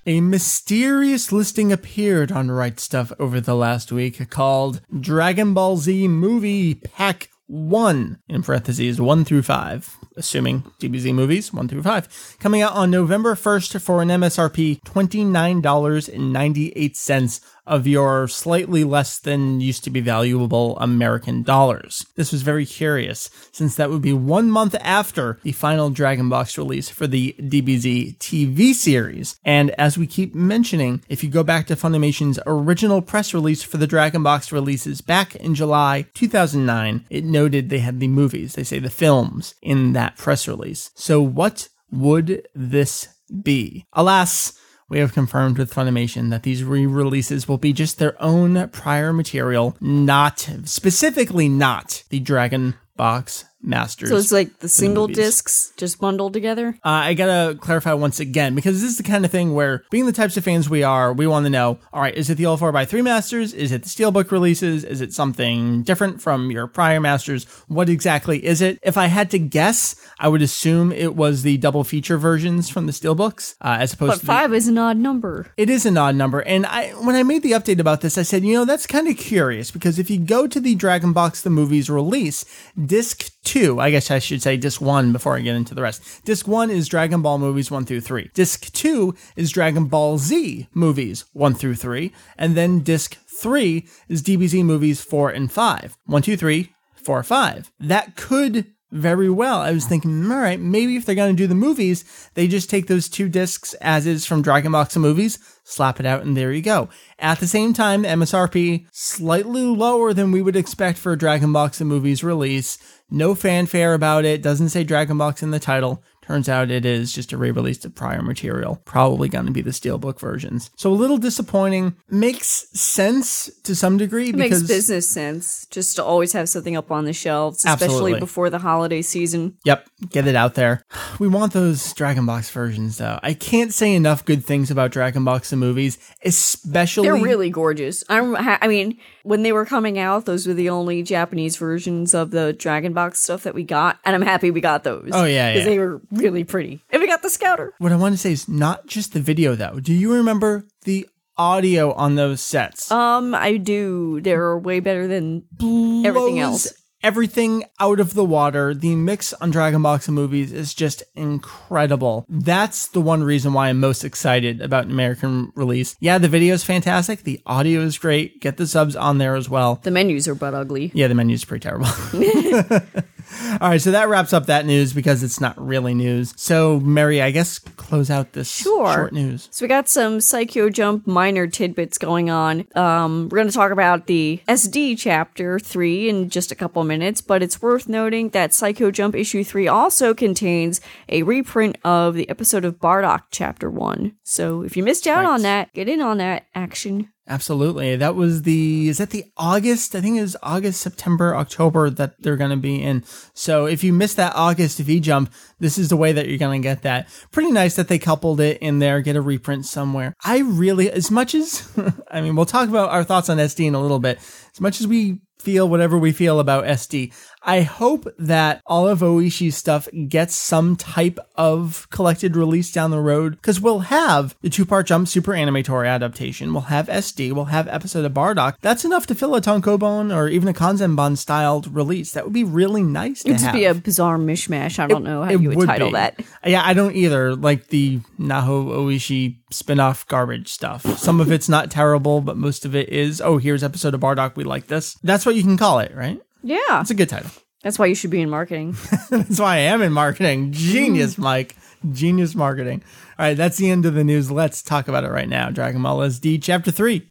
A 0.08 0.20
mysterious 0.20 1.32
listing 1.32 1.72
appeared 1.72 2.30
on 2.30 2.48
Right 2.48 2.76
Stuf 2.76 3.12
over 3.18 3.40
the 3.40 3.56
last 3.56 3.90
week 3.90 4.30
called 4.30 4.80
Dragon 5.00 5.52
Ball 5.52 5.78
Z 5.78 6.06
Movie 6.06 6.76
Pack 6.76 7.28
1, 7.48 8.20
in 8.28 8.42
parentheses 8.44 9.00
1 9.00 9.24
through 9.24 9.42
5. 9.42 9.96
Assuming 10.16 10.62
DBZ 10.80 11.14
movies 11.14 11.52
1 11.52 11.68
through 11.68 11.82
5, 11.82 12.36
coming 12.40 12.62
out 12.62 12.72
on 12.72 12.90
November 12.90 13.34
1st 13.34 13.80
for 13.80 14.02
an 14.02 14.08
MSRP 14.08 14.80
$29.98 14.82 17.40
of 17.66 17.86
your 17.86 18.28
slightly 18.28 18.84
less 18.84 19.18
than 19.18 19.60
used 19.60 19.82
to 19.84 19.90
be 19.90 20.00
valuable 20.00 20.78
American 20.78 21.42
dollars. 21.42 22.06
This 22.14 22.32
was 22.32 22.42
very 22.42 22.64
curious, 22.64 23.28
since 23.50 23.74
that 23.74 23.90
would 23.90 24.02
be 24.02 24.12
one 24.12 24.50
month 24.50 24.76
after 24.80 25.38
the 25.42 25.52
final 25.52 25.90
Dragon 25.90 26.28
Box 26.28 26.56
release 26.56 26.88
for 26.88 27.06
the 27.06 27.34
DBZ 27.38 28.18
TV 28.18 28.72
series. 28.72 29.38
And 29.44 29.70
as 29.72 29.98
we 29.98 30.06
keep 30.06 30.34
mentioning, 30.34 31.02
if 31.08 31.24
you 31.24 31.30
go 31.30 31.42
back 31.42 31.66
to 31.66 31.76
Funimation's 31.76 32.38
original 32.46 33.02
press 33.02 33.34
release 33.34 33.62
for 33.62 33.78
the 33.78 33.86
Dragon 33.86 34.22
Box 34.22 34.52
releases 34.52 35.00
back 35.00 35.34
in 35.36 35.54
July 35.54 36.06
2009, 36.14 37.04
it 37.10 37.24
noted 37.24 37.68
they 37.68 37.80
had 37.80 38.00
the 38.00 38.08
movies, 38.08 38.54
they 38.54 38.64
say 38.64 38.78
the 38.78 38.90
films, 38.90 39.54
in 39.60 39.92
that 39.94 40.05
press 40.16 40.46
release. 40.46 40.90
So 40.94 41.20
what 41.20 41.68
would 41.90 42.46
this 42.54 43.08
be? 43.42 43.86
Alas, 43.92 44.52
we 44.88 44.98
have 44.98 45.12
confirmed 45.12 45.58
with 45.58 45.74
Funimation 45.74 46.30
that 46.30 46.44
these 46.44 46.62
re 46.62 46.86
releases 46.86 47.48
will 47.48 47.58
be 47.58 47.72
just 47.72 47.98
their 47.98 48.20
own 48.22 48.68
prior 48.68 49.12
material, 49.12 49.76
not 49.80 50.48
specifically 50.64 51.48
not 51.48 52.04
the 52.10 52.20
Dragon 52.20 52.74
Box 52.96 53.44
Masters. 53.66 54.08
So 54.10 54.16
it's 54.16 54.30
like 54.32 54.60
the 54.60 54.68
single 54.68 55.08
movies. 55.08 55.16
discs 55.16 55.72
just 55.76 55.98
bundled 56.00 56.32
together. 56.32 56.78
Uh, 56.84 56.88
I 56.88 57.14
gotta 57.14 57.56
clarify 57.58 57.92
once 57.94 58.20
again 58.20 58.54
because 58.54 58.80
this 58.80 58.88
is 58.90 58.96
the 58.96 59.02
kind 59.02 59.24
of 59.24 59.30
thing 59.30 59.54
where, 59.54 59.82
being 59.90 60.06
the 60.06 60.12
types 60.12 60.36
of 60.36 60.44
fans 60.44 60.70
we 60.70 60.82
are, 60.84 61.12
we 61.12 61.26
want 61.26 61.44
to 61.46 61.50
know: 61.50 61.78
all 61.92 62.00
right, 62.00 62.14
is 62.14 62.30
it 62.30 62.36
the 62.36 62.46
all 62.46 62.56
four 62.56 62.74
x 62.76 62.90
three 62.90 63.02
masters? 63.02 63.52
Is 63.52 63.72
it 63.72 63.82
the 63.82 63.88
steelbook 63.88 64.30
releases? 64.30 64.84
Is 64.84 65.00
it 65.00 65.12
something 65.12 65.82
different 65.82 66.22
from 66.22 66.50
your 66.50 66.66
prior 66.68 67.00
masters? 67.00 67.44
What 67.66 67.88
exactly 67.88 68.44
is 68.44 68.62
it? 68.62 68.78
If 68.82 68.96
I 68.96 69.06
had 69.06 69.30
to 69.32 69.38
guess, 69.38 69.96
I 70.18 70.28
would 70.28 70.42
assume 70.42 70.92
it 70.92 71.16
was 71.16 71.42
the 71.42 71.56
double 71.56 71.82
feature 71.84 72.18
versions 72.18 72.68
from 72.70 72.86
the 72.86 72.92
steelbooks, 72.92 73.56
uh, 73.60 73.78
as 73.80 73.92
opposed 73.92 74.10
But 74.10 74.14
to 74.14 74.20
the- 74.20 74.26
five 74.26 74.54
is 74.54 74.68
an 74.68 74.78
odd 74.78 74.96
number. 74.96 75.52
it 75.56 75.68
is 75.68 75.84
an 75.86 75.98
odd 75.98 76.14
number. 76.14 76.40
And 76.40 76.66
I 76.66 76.90
when 76.90 77.16
I 77.16 77.22
made 77.24 77.42
the 77.42 77.52
update 77.52 77.80
about 77.80 78.00
this, 78.00 78.16
I 78.16 78.22
said, 78.22 78.44
you 78.44 78.54
know, 78.54 78.64
that's 78.64 78.86
kind 78.86 79.08
of 79.08 79.16
curious 79.16 79.70
because 79.72 79.98
if 79.98 80.08
you 80.08 80.18
go 80.18 80.46
to 80.46 80.60
the 80.60 80.74
Dragon 80.76 81.12
Box 81.12 81.40
the 81.40 81.50
movies 81.50 81.90
release, 81.90 82.44
disc 82.80 83.30
2, 83.46 83.80
I 83.80 83.90
guess 83.90 84.10
I 84.10 84.18
should 84.18 84.42
say 84.42 84.56
disc 84.56 84.80
1 84.80 85.12
before 85.12 85.36
I 85.36 85.40
get 85.40 85.56
into 85.56 85.74
the 85.74 85.82
rest. 85.82 86.24
Disc 86.24 86.46
1 86.46 86.68
is 86.70 86.88
Dragon 86.88 87.22
Ball 87.22 87.38
movies 87.38 87.70
1 87.70 87.86
through 87.86 88.02
3. 88.02 88.30
Disc 88.34 88.72
2 88.72 89.14
is 89.36 89.50
Dragon 89.50 89.86
Ball 89.86 90.18
Z 90.18 90.68
movies 90.74 91.24
1 91.32 91.54
through 91.54 91.76
3, 91.76 92.12
and 92.36 92.56
then 92.56 92.80
disc 92.80 93.16
3 93.28 93.86
is 94.08 94.22
DBZ 94.22 94.64
movies 94.64 95.00
4 95.00 95.30
and 95.30 95.50
5. 95.50 95.96
1 96.04 96.22
2 96.22 96.36
3 96.36 96.74
4 96.96 97.22
5. 97.22 97.72
That 97.80 98.16
could 98.16 98.72
very 98.92 99.28
well. 99.28 99.60
I 99.60 99.72
was 99.72 99.86
thinking, 99.86 100.10
hmm, 100.10 100.30
all 100.30 100.38
right, 100.38 100.60
maybe 100.60 100.96
if 100.96 101.04
they're 101.04 101.14
going 101.14 101.34
to 101.34 101.42
do 101.42 101.46
the 101.46 101.54
movies, 101.54 102.04
they 102.34 102.46
just 102.46 102.70
take 102.70 102.86
those 102.86 103.08
two 103.08 103.28
discs 103.28 103.74
as 103.74 104.06
is 104.06 104.24
from 104.24 104.42
Dragon 104.42 104.72
Box 104.72 104.94
and 104.94 105.02
movies, 105.02 105.38
slap 105.64 105.98
it 105.98 106.06
out, 106.06 106.22
and 106.22 106.36
there 106.36 106.52
you 106.52 106.62
go. 106.62 106.88
At 107.18 107.40
the 107.40 107.46
same 107.46 107.72
time, 107.72 108.04
MSRP 108.04 108.86
slightly 108.92 109.62
lower 109.62 110.12
than 110.12 110.30
we 110.30 110.42
would 110.42 110.56
expect 110.56 110.98
for 110.98 111.12
a 111.12 111.18
Dragon 111.18 111.52
Box 111.52 111.80
and 111.80 111.88
movies 111.88 112.22
release. 112.22 112.78
No 113.10 113.34
fanfare 113.34 113.94
about 113.94 114.24
it. 114.24 114.42
Doesn't 114.42 114.70
say 114.70 114.84
Dragon 114.84 115.18
Box 115.18 115.42
in 115.42 115.50
the 115.50 115.60
title. 115.60 116.02
Turns 116.26 116.48
out 116.48 116.70
it 116.70 116.84
is 116.84 117.12
just 117.12 117.32
a 117.32 117.36
re-release 117.36 117.84
of 117.84 117.94
prior 117.94 118.20
material. 118.20 118.80
Probably 118.84 119.28
going 119.28 119.46
to 119.46 119.52
be 119.52 119.62
the 119.62 119.70
steelbook 119.70 120.18
versions. 120.18 120.70
So 120.76 120.90
a 120.90 120.94
little 120.94 121.18
disappointing. 121.18 121.96
Makes 122.10 122.68
sense 122.78 123.48
to 123.62 123.76
some 123.76 123.96
degree 123.96 124.30
It 124.30 124.36
because 124.36 124.62
makes 124.62 124.68
business 124.68 125.08
sense 125.08 125.66
just 125.70 125.96
to 125.96 126.04
always 126.04 126.32
have 126.32 126.48
something 126.48 126.76
up 126.76 126.90
on 126.90 127.04
the 127.04 127.12
shelves, 127.12 127.58
especially 127.64 127.84
Absolutely. 127.84 128.20
before 128.20 128.50
the 128.50 128.58
holiday 128.58 129.02
season. 129.02 129.56
Yep, 129.64 129.88
get 130.10 130.26
it 130.26 130.36
out 130.36 130.54
there. 130.54 130.82
We 131.18 131.28
want 131.28 131.54
those 131.54 131.94
Dragon 131.94 132.26
Box 132.26 132.50
versions 132.50 132.98
though. 132.98 133.18
I 133.22 133.32
can't 133.32 133.72
say 133.72 133.94
enough 133.94 134.24
good 134.26 134.44
things 134.44 134.70
about 134.70 134.90
Dragon 134.90 135.24
Box 135.24 135.48
the 135.48 135.56
movies, 135.56 135.98
especially 136.22 137.08
They're 137.08 137.14
really 137.14 137.48
gorgeous. 137.48 138.04
I'm, 138.10 138.36
I 138.36 138.68
mean, 138.68 138.98
when 139.26 139.42
they 139.42 139.52
were 139.52 139.66
coming 139.66 139.98
out, 139.98 140.24
those 140.24 140.46
were 140.46 140.54
the 140.54 140.70
only 140.70 141.02
Japanese 141.02 141.56
versions 141.56 142.14
of 142.14 142.30
the 142.30 142.52
Dragon 142.52 142.92
Box 142.92 143.20
stuff 143.20 143.42
that 143.42 143.54
we 143.54 143.64
got, 143.64 143.98
and 144.04 144.14
I'm 144.14 144.22
happy 144.22 144.52
we 144.52 144.60
got 144.60 144.84
those. 144.84 145.10
Oh, 145.12 145.24
yeah, 145.24 145.52
because 145.52 145.66
yeah. 145.66 145.72
they 145.72 145.78
were 145.80 146.00
really 146.12 146.44
pretty. 146.44 146.80
And 146.90 147.02
we 147.02 147.08
got 147.08 147.22
the 147.22 147.30
Scouter. 147.30 147.74
What 147.78 147.90
I 147.90 147.96
want 147.96 148.14
to 148.14 148.18
say 148.18 148.32
is 148.32 148.48
not 148.48 148.86
just 148.86 149.12
the 149.12 149.20
video 149.20 149.56
though. 149.56 149.80
Do 149.80 149.92
you 149.92 150.14
remember 150.14 150.66
the 150.84 151.08
audio 151.36 151.92
on 151.92 152.14
those 152.14 152.40
sets? 152.40 152.90
Um, 152.90 153.34
I 153.34 153.56
do. 153.56 154.20
They're 154.20 154.56
way 154.56 154.78
better 154.78 155.08
than 155.08 155.44
everything 155.60 156.38
else. 156.38 156.72
Everything 157.06 157.62
out 157.78 158.00
of 158.00 158.14
the 158.14 158.24
water. 158.24 158.74
The 158.74 158.96
mix 158.96 159.32
on 159.34 159.52
Dragon 159.52 159.80
Box 159.80 160.08
and 160.08 160.16
movies 160.16 160.52
is 160.52 160.74
just 160.74 161.04
incredible. 161.14 162.26
That's 162.28 162.88
the 162.88 163.00
one 163.00 163.22
reason 163.22 163.52
why 163.52 163.68
I'm 163.68 163.78
most 163.78 164.02
excited 164.02 164.60
about 164.60 164.86
an 164.86 164.90
American 164.90 165.52
release. 165.54 165.94
Yeah, 166.00 166.18
the 166.18 166.26
video 166.26 166.52
is 166.54 166.64
fantastic. 166.64 167.22
The 167.22 167.40
audio 167.46 167.82
is 167.82 167.96
great. 167.96 168.40
Get 168.40 168.56
the 168.56 168.66
subs 168.66 168.96
on 168.96 169.18
there 169.18 169.36
as 169.36 169.48
well. 169.48 169.78
The 169.84 169.92
menus 169.92 170.26
are 170.26 170.34
butt 170.34 170.52
ugly. 170.52 170.90
Yeah, 170.94 171.06
the 171.06 171.14
menu's 171.14 171.44
pretty 171.44 171.62
terrible. 171.62 171.86
All 173.60 173.70
right, 173.70 173.80
so 173.80 173.90
that 173.92 174.08
wraps 174.08 174.32
up 174.32 174.46
that 174.46 174.66
news 174.66 174.92
because 174.92 175.22
it's 175.22 175.40
not 175.40 175.58
really 175.64 175.94
news. 175.94 176.34
So, 176.36 176.78
Mary, 176.80 177.22
I 177.22 177.30
guess 177.30 177.58
close 177.58 178.10
out 178.10 178.32
this 178.32 178.50
Sure. 178.50 178.92
short 178.92 179.12
news. 179.12 179.48
So 179.50 179.64
we 179.64 179.68
got 179.68 179.88
some 179.88 180.18
Saikyo 180.18 180.72
Jump 180.72 181.06
minor 181.06 181.46
tidbits 181.46 181.96
going 181.98 182.28
on. 182.30 182.66
Um, 182.74 183.28
we're 183.30 183.36
going 183.38 183.48
to 183.48 183.54
talk 183.54 183.70
about 183.72 184.06
the 184.06 184.40
SD 184.48 184.98
chapter 184.98 185.58
3 185.58 186.08
in 186.08 186.28
just 186.28 186.52
a 186.52 186.54
couple 186.54 186.82
minutes, 186.84 187.20
but 187.20 187.42
it's 187.42 187.62
worth 187.62 187.88
noting 187.88 188.30
that 188.30 188.50
Saikyo 188.50 188.92
Jump 188.92 189.14
issue 189.14 189.42
3 189.44 189.68
also 189.68 190.12
contains 190.12 190.80
a 191.08 191.22
reprint 191.22 191.78
of 191.84 192.14
the 192.14 192.28
episode 192.28 192.64
of 192.64 192.78
Bardock 192.78 193.22
chapter 193.30 193.70
1. 193.70 194.12
So 194.22 194.62
if 194.62 194.76
you 194.76 194.82
missed 194.82 195.06
out 195.06 195.24
Right. 195.24 195.30
on 195.32 195.42
that, 195.42 195.72
get 195.72 195.88
in 195.88 196.00
on 196.00 196.18
that 196.18 196.44
action. 196.54 197.08
Absolutely. 197.28 197.96
That 197.96 198.14
was 198.14 198.42
the, 198.42 198.88
is 198.88 198.98
that 198.98 199.10
the 199.10 199.24
August? 199.36 199.96
I 199.96 200.00
think 200.00 200.16
it 200.16 200.22
was 200.22 200.36
August, 200.42 200.80
September, 200.80 201.34
October 201.34 201.90
that 201.90 202.20
they're 202.22 202.36
going 202.36 202.50
to 202.50 202.56
be 202.56 202.80
in. 202.80 203.04
So 203.34 203.66
if 203.66 203.82
you 203.82 203.92
missed 203.92 204.16
that 204.16 204.36
August 204.36 204.78
V 204.78 205.00
jump, 205.00 205.32
this 205.58 205.76
is 205.76 205.88
the 205.88 205.96
way 205.96 206.12
that 206.12 206.28
you're 206.28 206.38
going 206.38 206.62
to 206.62 206.66
get 206.66 206.82
that. 206.82 207.08
Pretty 207.32 207.50
nice 207.50 207.74
that 207.76 207.88
they 207.88 207.98
coupled 207.98 208.40
it 208.40 208.58
in 208.58 208.78
there, 208.78 209.00
get 209.00 209.16
a 209.16 209.20
reprint 209.20 209.66
somewhere. 209.66 210.14
I 210.24 210.38
really, 210.38 210.90
as 210.90 211.10
much 211.10 211.34
as, 211.34 211.68
I 212.10 212.20
mean, 212.20 212.36
we'll 212.36 212.46
talk 212.46 212.68
about 212.68 212.90
our 212.90 213.02
thoughts 213.02 213.28
on 213.28 213.38
SD 213.38 213.66
in 213.66 213.74
a 213.74 213.82
little 213.82 213.98
bit. 213.98 214.18
As 214.52 214.60
much 214.60 214.80
as 214.80 214.86
we 214.86 215.18
feel 215.38 215.68
whatever 215.68 215.96
we 215.96 216.12
feel 216.12 216.40
about 216.40 216.64
SD. 216.64 217.12
I 217.46 217.60
hope 217.62 218.08
that 218.18 218.60
all 218.66 218.88
of 218.88 218.98
Oishi's 219.00 219.56
stuff 219.56 219.88
gets 220.08 220.34
some 220.34 220.74
type 220.74 221.20
of 221.36 221.86
collected 221.90 222.34
release 222.34 222.72
down 222.72 222.90
the 222.90 223.00
road 223.00 223.36
because 223.36 223.60
we'll 223.60 223.78
have 223.80 224.34
the 224.42 224.50
two 224.50 224.66
part 224.66 224.88
Jump 224.88 225.06
Super 225.06 225.32
Anime 225.32 225.62
Tour 225.62 225.84
adaptation, 225.84 226.52
we'll 226.52 226.62
have 226.62 226.88
SD, 226.88 227.32
we'll 227.32 227.44
have 227.46 227.68
episode 227.68 228.04
of 228.04 228.12
Bardock. 228.12 228.56
That's 228.60 228.84
enough 228.84 229.06
to 229.06 229.14
fill 229.14 229.36
a 229.36 229.40
Tankobon 229.40 230.14
or 230.14 230.28
even 230.28 230.48
a 230.48 230.52
Kanzenban 230.52 231.16
styled 231.16 231.72
release. 231.72 232.12
That 232.12 232.24
would 232.24 232.32
be 232.32 232.42
really 232.44 232.82
nice 232.82 233.22
to 233.22 233.28
It'd 233.28 233.36
just 233.38 233.44
have. 233.46 233.54
be 233.54 233.64
a 233.64 233.74
bizarre 233.74 234.18
mishmash. 234.18 234.80
I 234.80 234.88
don't 234.88 235.04
know 235.04 235.22
how 235.22 235.30
you 235.30 235.50
would, 235.50 235.68
title 235.68 235.90
be. 235.90 235.92
that. 235.92 236.20
Yeah, 236.44 236.62
I 236.64 236.74
don't 236.74 236.96
either. 236.96 237.36
Like 237.36 237.68
the 237.68 238.00
Naho 238.18 238.66
Oishi 238.76 239.36
spin-off 239.50 240.06
garbage 240.08 240.48
stuff. 240.48 240.84
Some 240.98 241.20
of 241.20 241.30
it's 241.30 241.48
not 241.48 241.70
terrible, 241.70 242.20
but 242.20 242.36
most 242.36 242.64
of 242.64 242.74
it 242.74 242.88
is, 242.88 243.20
oh, 243.20 243.38
here's 243.38 243.62
episode 243.62 243.94
of 243.94 244.00
Bardock, 244.00 244.34
we 244.34 244.42
like 244.42 244.66
this. 244.66 244.94
That's 245.04 245.24
what 245.24 245.36
you 245.36 245.42
can 245.42 245.56
call 245.56 245.78
it, 245.78 245.94
right? 245.94 246.20
Yeah. 246.46 246.80
It's 246.80 246.90
a 246.90 246.94
good 246.94 247.08
title. 247.08 247.30
That's 247.62 247.78
why 247.78 247.86
you 247.86 247.96
should 247.96 248.10
be 248.10 248.22
in 248.22 248.30
marketing. 248.30 248.76
That's 249.10 249.40
why 249.40 249.56
I 249.56 249.58
am 249.58 249.82
in 249.82 249.92
marketing. 249.92 250.52
Genius, 250.52 251.16
mm. 251.16 251.18
Mike. 251.18 251.56
Genius 251.92 252.34
marketing. 252.34 252.82
All 253.18 253.26
right, 253.26 253.36
that's 253.36 253.58
the 253.58 253.70
end 253.70 253.86
of 253.86 253.94
the 253.94 254.02
news. 254.02 254.30
Let's 254.30 254.62
talk 254.62 254.88
about 254.88 255.04
it 255.04 255.10
right 255.10 255.28
now. 255.28 255.50
Dragon 255.50 255.82
Ball 255.82 255.98
SD 256.00 256.42
Chapter 256.42 256.70
3. 256.70 257.06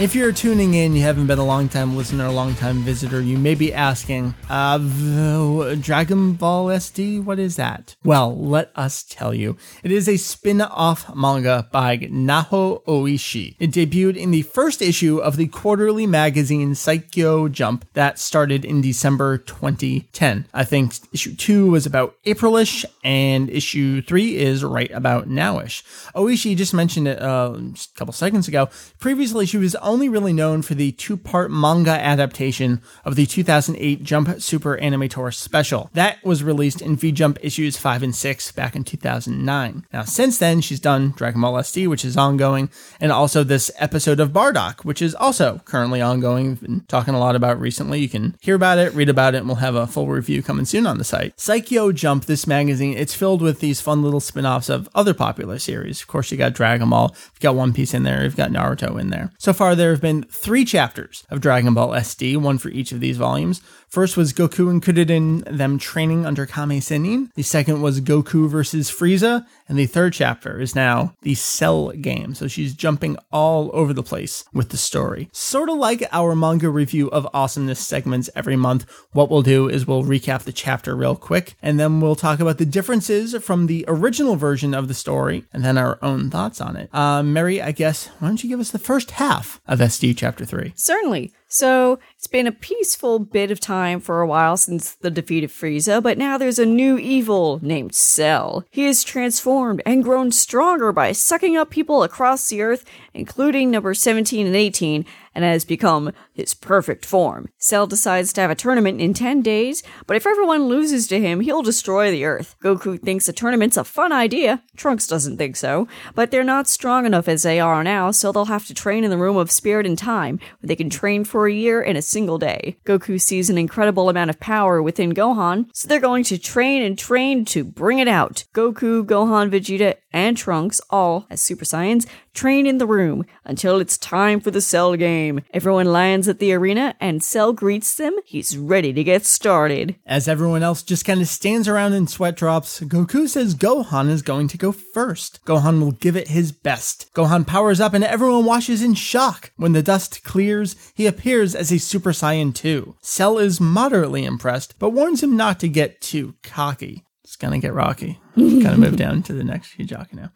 If 0.00 0.14
you're 0.14 0.32
tuning 0.32 0.72
in, 0.72 0.96
you 0.96 1.02
haven't 1.02 1.26
been 1.26 1.38
a 1.38 1.44
long 1.44 1.68
time 1.68 1.94
listener, 1.94 2.24
a 2.24 2.32
long 2.32 2.54
time 2.54 2.78
visitor, 2.78 3.20
you 3.20 3.36
may 3.36 3.54
be 3.54 3.70
asking, 3.74 4.34
uh, 4.48 4.78
Dragon 4.78 6.32
Ball 6.32 6.68
SD, 6.68 7.22
what 7.22 7.38
is 7.38 7.56
that? 7.56 7.96
Well, 8.02 8.34
let 8.34 8.72
us 8.74 9.02
tell 9.02 9.34
you. 9.34 9.58
It 9.82 9.92
is 9.92 10.08
a 10.08 10.16
spin 10.16 10.62
off 10.62 11.14
manga 11.14 11.68
by 11.70 11.98
Naho 11.98 12.82
Oishi. 12.84 13.56
It 13.58 13.72
debuted 13.72 14.16
in 14.16 14.30
the 14.30 14.40
first 14.40 14.80
issue 14.80 15.18
of 15.18 15.36
the 15.36 15.48
quarterly 15.48 16.06
magazine 16.06 16.72
Saikyo 16.72 17.52
Jump 17.52 17.84
that 17.92 18.18
started 18.18 18.64
in 18.64 18.80
December 18.80 19.36
2010. 19.36 20.46
I 20.54 20.64
think 20.64 20.94
issue 21.12 21.34
two 21.34 21.70
was 21.70 21.84
about 21.84 22.16
Aprilish, 22.24 22.86
and 23.04 23.50
issue 23.50 24.00
three 24.00 24.38
is 24.38 24.64
right 24.64 24.90
about 24.92 25.28
nowish. 25.28 25.82
Oishi 26.14 26.56
just 26.56 26.72
mentioned 26.72 27.06
it 27.06 27.20
uh, 27.20 27.54
a 27.54 27.98
couple 27.98 28.14
seconds 28.14 28.48
ago. 28.48 28.70
Previously, 28.98 29.44
she 29.44 29.58
was 29.58 29.76
only 29.90 30.08
really 30.08 30.32
known 30.32 30.62
for 30.62 30.74
the 30.74 30.92
two 30.92 31.16
part 31.16 31.50
manga 31.50 31.90
adaptation 31.90 32.80
of 33.04 33.16
the 33.16 33.26
2008 33.26 34.04
Jump 34.04 34.40
Super 34.40 34.78
Anime 34.78 35.08
Tour 35.08 35.32
special. 35.32 35.90
That 35.94 36.24
was 36.24 36.44
released 36.44 36.80
in 36.80 36.94
V 36.94 37.10
Jump 37.10 37.38
issues 37.42 37.76
5 37.76 38.04
and 38.04 38.14
6 38.14 38.52
back 38.52 38.76
in 38.76 38.84
2009. 38.84 39.86
Now, 39.92 40.04
since 40.04 40.38
then, 40.38 40.60
she's 40.60 40.78
done 40.78 41.12
Dragon 41.16 41.40
Ball 41.40 41.54
SD, 41.54 41.88
which 41.88 42.04
is 42.04 42.16
ongoing, 42.16 42.70
and 43.00 43.10
also 43.10 43.42
this 43.42 43.68
episode 43.78 44.20
of 44.20 44.30
Bardock, 44.30 44.84
which 44.84 45.02
is 45.02 45.16
also 45.16 45.60
currently 45.64 46.00
ongoing. 46.00 46.50
We've 46.50 46.60
been 46.60 46.80
talking 46.86 47.14
a 47.14 47.18
lot 47.18 47.34
about 47.34 47.58
recently. 47.58 47.98
You 47.98 48.08
can 48.08 48.36
hear 48.40 48.54
about 48.54 48.78
it, 48.78 48.94
read 48.94 49.08
about 49.08 49.34
it, 49.34 49.38
and 49.38 49.48
we'll 49.48 49.56
have 49.56 49.74
a 49.74 49.88
full 49.88 50.06
review 50.06 50.40
coming 50.40 50.66
soon 50.66 50.86
on 50.86 50.98
the 50.98 51.04
site. 51.04 51.36
Saikyo 51.36 51.92
Jump, 51.92 52.26
this 52.26 52.46
magazine, 52.46 52.96
it's 52.96 53.14
filled 53.16 53.42
with 53.42 53.58
these 53.58 53.80
fun 53.80 54.04
little 54.04 54.20
spin 54.20 54.46
offs 54.46 54.68
of 54.68 54.88
other 54.94 55.14
popular 55.14 55.58
series. 55.58 56.00
Of 56.00 56.06
course, 56.06 56.30
you 56.30 56.38
got 56.38 56.54
Dragon 56.54 56.90
Ball, 56.90 57.10
you've 57.12 57.40
got 57.40 57.56
One 57.56 57.72
Piece 57.72 57.92
in 57.92 58.04
there, 58.04 58.22
you've 58.22 58.36
got 58.36 58.52
Naruto 58.52 59.00
in 59.00 59.10
there. 59.10 59.32
So 59.38 59.52
far, 59.52 59.74
there 59.80 59.90
have 59.90 60.00
been 60.00 60.24
three 60.24 60.64
chapters 60.64 61.24
of 61.30 61.40
Dragon 61.40 61.74
Ball 61.74 61.90
SD, 61.90 62.36
one 62.36 62.58
for 62.58 62.68
each 62.68 62.92
of 62.92 63.00
these 63.00 63.16
volumes. 63.16 63.60
First 63.88 64.16
was 64.16 64.32
Goku 64.32 64.70
and 64.70 64.80
Kuririn, 64.80 65.42
them 65.46 65.76
training 65.76 66.24
under 66.24 66.46
Kame 66.46 66.78
Sennin. 66.80 67.32
The 67.34 67.42
second 67.42 67.82
was 67.82 68.00
Goku 68.00 68.48
versus 68.48 68.88
Frieza. 68.88 69.44
And 69.68 69.76
the 69.78 69.86
third 69.86 70.12
chapter 70.12 70.60
is 70.60 70.76
now 70.76 71.14
the 71.22 71.34
Cell 71.34 71.90
game. 71.90 72.34
So 72.34 72.46
she's 72.46 72.74
jumping 72.74 73.16
all 73.32 73.70
over 73.72 73.92
the 73.92 74.04
place 74.04 74.44
with 74.52 74.68
the 74.68 74.76
story. 74.76 75.28
Sort 75.32 75.68
of 75.68 75.76
like 75.76 76.08
our 76.12 76.36
manga 76.36 76.68
review 76.68 77.08
of 77.10 77.26
awesomeness 77.34 77.80
segments 77.80 78.30
every 78.36 78.54
month. 78.54 78.84
What 79.12 79.28
we'll 79.28 79.42
do 79.42 79.68
is 79.68 79.86
we'll 79.86 80.04
recap 80.04 80.42
the 80.42 80.52
chapter 80.52 80.94
real 80.94 81.16
quick, 81.16 81.54
and 81.60 81.80
then 81.80 82.00
we'll 82.00 82.16
talk 82.16 82.38
about 82.38 82.58
the 82.58 82.66
differences 82.66 83.34
from 83.42 83.66
the 83.66 83.84
original 83.88 84.36
version 84.36 84.72
of 84.72 84.88
the 84.88 84.94
story, 84.94 85.44
and 85.52 85.64
then 85.64 85.78
our 85.78 85.98
own 86.02 86.30
thoughts 86.30 86.60
on 86.60 86.76
it. 86.76 86.92
Uh, 86.92 87.22
Mary, 87.22 87.60
I 87.62 87.72
guess, 87.72 88.06
why 88.18 88.28
don't 88.28 88.42
you 88.42 88.50
give 88.50 88.60
us 88.60 88.70
the 88.70 88.78
first 88.78 89.12
half 89.12 89.60
of 89.70 89.78
SD 89.78 90.16
Chapter 90.16 90.44
3? 90.44 90.72
Certainly. 90.74 91.32
So 91.46 91.98
it's 92.16 92.26
been 92.26 92.46
a 92.46 92.52
peaceful 92.52 93.18
bit 93.18 93.50
of 93.50 93.60
time 93.60 94.00
for 94.00 94.20
a 94.20 94.26
while 94.26 94.56
since 94.56 94.94
the 94.94 95.10
defeat 95.10 95.44
of 95.44 95.50
Frieza, 95.50 96.02
but 96.02 96.18
now 96.18 96.36
there's 96.36 96.58
a 96.58 96.66
new 96.66 96.98
evil 96.98 97.58
named 97.62 97.94
Cell. 97.94 98.64
He 98.70 98.84
is 98.84 99.02
transformed 99.02 99.80
and 99.86 100.04
grown 100.04 100.32
stronger 100.32 100.92
by 100.92 101.12
sucking 101.12 101.56
up 101.56 101.70
people 101.70 102.02
across 102.02 102.48
the 102.48 102.62
earth, 102.62 102.84
including 103.14 103.70
number 103.70 103.94
17 103.94 104.46
and 104.46 104.56
18, 104.56 105.06
and 105.34 105.44
has 105.44 105.64
become 105.64 106.12
his 106.32 106.54
perfect 106.54 107.04
form. 107.04 107.48
Cell 107.58 107.86
decides 107.86 108.32
to 108.32 108.40
have 108.40 108.50
a 108.50 108.54
tournament 108.54 109.00
in 109.00 109.14
10 109.14 109.42
days, 109.42 109.82
but 110.06 110.16
if 110.16 110.26
everyone 110.26 110.64
loses 110.64 111.06
to 111.08 111.20
him, 111.20 111.40
he'll 111.40 111.62
destroy 111.62 112.10
the 112.10 112.24
Earth. 112.24 112.56
Goku 112.62 113.00
thinks 113.00 113.28
a 113.28 113.32
tournament's 113.32 113.76
a 113.76 113.84
fun 113.84 114.12
idea. 114.12 114.62
Trunks 114.76 115.06
doesn't 115.06 115.36
think 115.36 115.56
so, 115.56 115.86
but 116.14 116.30
they're 116.30 116.44
not 116.44 116.68
strong 116.68 117.06
enough 117.06 117.28
as 117.28 117.42
they 117.42 117.60
are 117.60 117.84
now, 117.84 118.10
so 118.10 118.32
they'll 118.32 118.46
have 118.46 118.66
to 118.66 118.74
train 118.74 119.04
in 119.04 119.10
the 119.10 119.18
Room 119.18 119.36
of 119.36 119.50
Spirit 119.50 119.86
and 119.86 119.98
Time, 119.98 120.38
where 120.60 120.68
they 120.68 120.76
can 120.76 120.90
train 120.90 121.24
for 121.24 121.46
a 121.46 121.52
year 121.52 121.80
in 121.80 121.96
a 121.96 122.02
single 122.02 122.38
day. 122.38 122.78
Goku 122.84 123.20
sees 123.20 123.50
an 123.50 123.58
incredible 123.58 124.08
amount 124.08 124.30
of 124.30 124.40
power 124.40 124.82
within 124.82 125.12
Gohan, 125.12 125.66
so 125.72 125.86
they're 125.86 126.00
going 126.00 126.24
to 126.24 126.38
train 126.38 126.82
and 126.82 126.98
train 126.98 127.44
to 127.46 127.64
bring 127.64 127.98
it 127.98 128.08
out. 128.08 128.44
Goku, 128.54 129.04
Gohan, 129.04 129.50
Vegeta, 129.50 129.96
and 130.12 130.36
Trunks, 130.36 130.80
all 130.90 131.26
as 131.30 131.40
Super 131.40 131.64
Saiyans, 131.64 132.06
train 132.34 132.66
in 132.66 132.78
the 132.78 132.86
room 132.86 133.24
until 133.44 133.78
it's 133.78 133.98
time 133.98 134.40
for 134.40 134.50
the 134.50 134.60
Cell 134.60 134.96
game. 134.96 135.29
Everyone 135.52 135.92
lands 135.92 136.28
at 136.28 136.38
the 136.38 136.52
arena 136.52 136.94
and 137.00 137.22
Cell 137.22 137.52
greets 137.52 137.94
them. 137.94 138.16
He's 138.24 138.56
ready 138.56 138.92
to 138.92 139.04
get 139.04 139.24
started. 139.24 139.96
As 140.06 140.28
everyone 140.28 140.62
else 140.62 140.82
just 140.82 141.04
kind 141.04 141.20
of 141.20 141.28
stands 141.28 141.68
around 141.68 141.92
in 141.92 142.06
sweat 142.06 142.36
drops, 142.36 142.80
Goku 142.80 143.28
says 143.28 143.54
Gohan 143.54 144.08
is 144.08 144.22
going 144.22 144.48
to 144.48 144.58
go 144.58 144.72
first. 144.72 145.44
Gohan 145.44 145.80
will 145.80 145.92
give 145.92 146.16
it 146.16 146.28
his 146.28 146.52
best. 146.52 147.12
Gohan 147.14 147.46
powers 147.46 147.80
up 147.80 147.94
and 147.94 148.04
everyone 148.04 148.44
watches 148.44 148.82
in 148.82 148.94
shock. 148.94 149.52
When 149.56 149.72
the 149.72 149.82
dust 149.82 150.24
clears, 150.24 150.76
he 150.94 151.06
appears 151.06 151.54
as 151.54 151.70
a 151.70 151.78
Super 151.78 152.12
Saiyan 152.12 152.54
2. 152.54 152.96
Cell 153.00 153.38
is 153.38 153.60
moderately 153.60 154.24
impressed, 154.24 154.78
but 154.78 154.90
warns 154.90 155.22
him 155.22 155.36
not 155.36 155.60
to 155.60 155.68
get 155.68 156.00
too 156.00 156.34
cocky. 156.42 157.04
It's 157.24 157.36
gonna 157.36 157.60
get 157.60 157.72
rocky. 157.72 158.18
kind 158.34 158.66
of 158.66 158.78
move 158.78 158.96
down 158.96 159.22
to 159.22 159.32
the 159.32 159.44
next 159.44 159.78
Hijaki 159.78 160.14
now. 160.14 160.32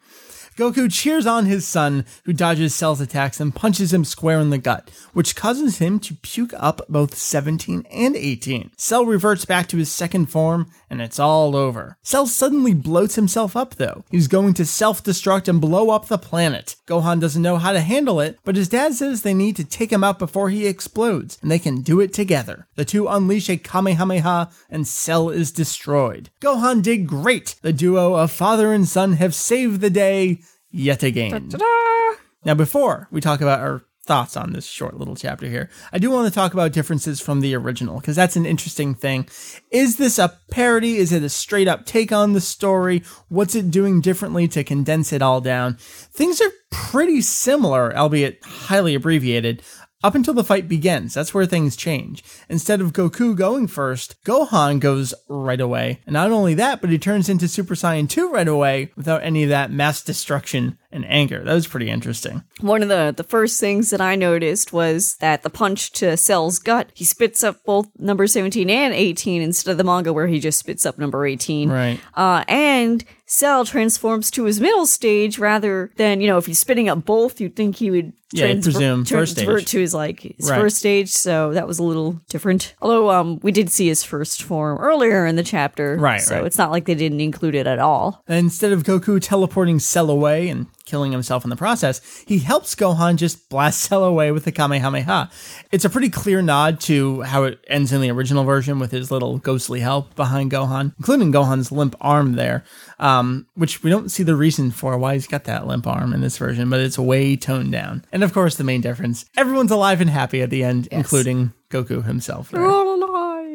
Goku 0.57 0.89
cheers 0.89 1.25
on 1.25 1.47
his 1.47 1.67
son, 1.67 2.05
who 2.23 2.31
dodges 2.31 2.73
Cell's 2.73 3.01
attacks 3.01 3.41
and 3.41 3.53
punches 3.53 3.93
him 3.93 4.05
square 4.05 4.39
in 4.39 4.51
the 4.51 4.57
gut, 4.57 4.89
which 5.11 5.35
causes 5.35 5.79
him 5.79 5.99
to 5.99 6.15
puke 6.15 6.53
up 6.55 6.81
both 6.87 7.13
17 7.15 7.85
and 7.91 8.15
18. 8.15 8.71
Cell 8.77 9.05
reverts 9.05 9.43
back 9.43 9.67
to 9.67 9.77
his 9.77 9.91
second 9.91 10.27
form, 10.27 10.71
and 10.89 11.01
it's 11.01 11.19
all 11.19 11.57
over. 11.57 11.97
Cell 12.03 12.25
suddenly 12.25 12.73
bloats 12.73 13.15
himself 13.15 13.57
up, 13.57 13.75
though. 13.75 14.05
He's 14.09 14.29
going 14.29 14.53
to 14.53 14.65
self 14.65 15.03
destruct 15.03 15.49
and 15.49 15.59
blow 15.59 15.89
up 15.89 16.07
the 16.07 16.17
planet. 16.17 16.77
Gohan 16.87 17.19
doesn't 17.19 17.41
know 17.41 17.57
how 17.57 17.73
to 17.73 17.81
handle 17.81 18.21
it, 18.21 18.39
but 18.45 18.55
his 18.55 18.69
dad 18.69 18.93
says 18.93 19.23
they 19.23 19.33
need 19.33 19.57
to 19.57 19.65
take 19.65 19.91
him 19.91 20.05
out 20.05 20.19
before 20.19 20.49
he 20.49 20.67
explodes, 20.67 21.37
and 21.41 21.51
they 21.51 21.59
can 21.59 21.81
do 21.81 21.99
it 21.99 22.13
together. 22.13 22.65
The 22.75 22.85
two 22.85 23.09
unleash 23.09 23.49
a 23.49 23.57
Kamehameha, 23.57 24.49
and 24.69 24.87
Cell 24.87 25.29
is 25.29 25.51
destroyed. 25.51 26.29
Gohan 26.39 26.81
did 26.81 27.07
great. 27.07 27.55
The 27.61 27.73
duo 27.73 28.15
of 28.15 28.31
father 28.31 28.71
and 28.71 28.87
son 28.87 29.13
have 29.13 29.35
saved 29.35 29.81
the 29.81 29.89
day 29.89 30.39
yet 30.75 31.03
again. 31.03 31.49
Ta-da! 31.49 32.21
Now, 32.43 32.53
before 32.53 33.07
we 33.11 33.21
talk 33.21 33.41
about 33.41 33.61
our 33.61 33.83
thoughts 34.05 34.37
on 34.37 34.53
this 34.53 34.67
short 34.67 34.97
little 34.97 35.15
chapter 35.15 35.47
here, 35.47 35.69
I 35.91 35.97
do 35.97 36.11
want 36.11 36.27
to 36.27 36.33
talk 36.33 36.53
about 36.53 36.73
differences 36.73 37.19
from 37.19 37.39
the 37.41 37.55
original 37.55 37.99
because 37.99 38.15
that's 38.15 38.35
an 38.35 38.45
interesting 38.45 38.93
thing. 38.93 39.27
Is 39.71 39.97
this 39.97 40.19
a 40.19 40.39
parody? 40.51 40.97
Is 40.97 41.11
it 41.11 41.23
a 41.23 41.29
straight 41.29 41.67
up 41.67 41.85
take 41.85 42.11
on 42.11 42.33
the 42.33 42.41
story? 42.41 43.03
What's 43.29 43.55
it 43.55 43.71
doing 43.71 44.01
differently 44.01 44.47
to 44.49 44.63
condense 44.63 45.11
it 45.11 45.23
all 45.23 45.41
down? 45.41 45.77
Things 45.79 46.39
are 46.39 46.51
pretty 46.69 47.21
similar, 47.21 47.95
albeit 47.95 48.43
highly 48.43 48.93
abbreviated. 48.93 49.63
Up 50.05 50.13
until 50.13 50.35
the 50.35 50.43
fight 50.43 50.67
begins, 50.67 51.15
that's 51.15 51.33
where 51.33 51.47
things 51.47 51.75
change. 51.75 52.23
Instead 52.47 52.79
of 52.79 52.93
Goku 52.93 53.35
going 53.35 53.65
first, 53.65 54.23
Gohan 54.23 54.79
goes 54.79 55.15
right 55.27 55.59
away. 55.59 55.99
And 56.05 56.13
not 56.13 56.31
only 56.31 56.53
that, 56.53 56.79
but 56.79 56.91
he 56.91 56.99
turns 56.99 57.27
into 57.27 57.47
Super 57.47 57.73
Saiyan 57.73 58.07
2 58.07 58.29
right 58.29 58.47
away 58.47 58.91
without 58.95 59.23
any 59.23 59.41
of 59.41 59.49
that 59.49 59.71
mass 59.71 60.03
destruction 60.03 60.77
and 60.91 61.05
anger. 61.09 61.43
That 61.43 61.55
was 61.55 61.65
pretty 61.65 61.89
interesting. 61.89 62.43
One 62.61 62.83
of 62.83 62.87
the, 62.89 63.15
the 63.17 63.23
first 63.23 63.59
things 63.59 63.89
that 63.89 63.99
I 63.99 64.15
noticed 64.15 64.71
was 64.71 65.15
that 65.15 65.41
the 65.41 65.49
punch 65.49 65.91
to 65.93 66.15
Cell's 66.17 66.59
gut, 66.59 66.91
he 66.93 67.03
spits 67.03 67.43
up 67.43 67.63
both 67.63 67.89
number 67.97 68.27
17 68.27 68.69
and 68.69 68.93
18 68.93 69.41
instead 69.41 69.71
of 69.71 69.79
the 69.79 69.83
manga 69.83 70.13
where 70.13 70.27
he 70.27 70.39
just 70.39 70.59
spits 70.59 70.85
up 70.85 70.99
number 70.99 71.25
18. 71.25 71.67
Right. 71.67 71.99
Uh, 72.13 72.43
and 72.47 73.03
Cell 73.27 73.65
transforms 73.65 74.29
to 74.31 74.43
his 74.43 74.59
middle 74.61 74.85
stage 74.85 75.39
rather 75.39 75.91
than, 75.97 76.21
you 76.21 76.27
know, 76.27 76.37
if 76.37 76.45
he's 76.45 76.59
spitting 76.59 76.87
up 76.89 77.05
both, 77.05 77.41
you'd 77.41 77.55
think 77.55 77.77
he 77.77 77.89
would 77.89 78.13
Yeah, 78.31 78.47
you'd 78.47 78.63
presume 78.63 79.03
first 79.05 79.33
stage. 79.37 79.65
to 79.65 79.79
his 79.79 79.93
like 79.93 80.19
his 80.37 80.49
Right. 80.49 80.59
first 80.59 80.77
stage, 80.77 81.09
so 81.09 81.51
that 81.53 81.67
was 81.67 81.79
a 81.79 81.83
little 81.83 82.19
different. 82.29 82.75
Although 82.81 83.09
um 83.09 83.39
we 83.41 83.51
did 83.51 83.69
see 83.71 83.87
his 83.87 84.03
first 84.03 84.43
form 84.43 84.77
earlier 84.79 85.25
in 85.25 85.35
the 85.37 85.43
chapter. 85.43 85.97
Right, 85.97 86.21
So 86.21 86.35
right. 86.35 86.45
it's 86.45 86.57
not 86.57 86.69
like 86.71 86.85
they 86.85 86.95
didn't 86.95 87.21
include 87.21 87.55
it 87.55 87.65
at 87.67 87.79
all. 87.79 88.23
And 88.27 88.37
instead 88.39 88.71
of 88.71 88.83
Goku 88.83 89.19
teleporting 89.21 89.79
Cell 89.79 90.09
away 90.09 90.47
and 90.49 90.67
killing 90.85 91.11
himself 91.11 91.43
in 91.43 91.49
the 91.49 91.55
process, 91.55 92.01
he 92.27 92.39
helps 92.39 92.75
Gohan 92.75 93.15
just 93.15 93.49
blast 93.49 93.79
Cell 93.85 94.03
away 94.03 94.31
with 94.31 94.45
the 94.45 94.51
Kamehameha. 94.51 95.29
It's 95.71 95.85
a 95.85 95.89
pretty 95.89 96.09
clear 96.09 96.41
nod 96.41 96.79
to 96.81 97.21
how 97.21 97.43
it 97.43 97.63
ends 97.67 97.91
in 97.91 98.01
the 98.01 98.11
original 98.11 98.43
version 98.43 98.79
with 98.79 98.91
his 98.91 99.11
little 99.11 99.37
ghostly 99.37 99.79
help 99.79 100.15
behind 100.15 100.51
Gohan, 100.51 100.93
including 100.97 101.31
Gohan's 101.31 101.71
limp 101.71 101.95
arm 101.99 102.33
there, 102.33 102.63
um, 102.99 103.47
which 103.55 103.83
we 103.83 103.89
don't 103.89 104.09
see 104.09 104.23
the 104.23 104.35
reason 104.35 104.71
for 104.71 104.97
why 104.97 105.13
he's 105.13 105.27
got 105.27 105.43
that 105.45 105.67
limp 105.67 105.87
arm 105.87 106.13
in 106.13 106.21
this 106.21 106.37
version, 106.37 106.69
but 106.69 106.79
it's 106.79 106.97
way 106.97 107.35
toned 107.35 107.71
down. 107.71 108.05
And 108.11 108.23
of 108.23 108.33
course, 108.33 108.55
the 108.55 108.63
main 108.63 108.81
difference 108.81 109.25
everyone's 109.37 109.71
alive 109.71 110.01
and 110.01 110.09
happy 110.09 110.41
at 110.41 110.49
the 110.49 110.63
end, 110.63 110.87
including 110.91 111.53
Goku 111.69 112.03
himself. 112.05 112.51
there. 112.51 112.61
We're 112.61 112.67
all 112.71 112.93
alive. 113.03 113.54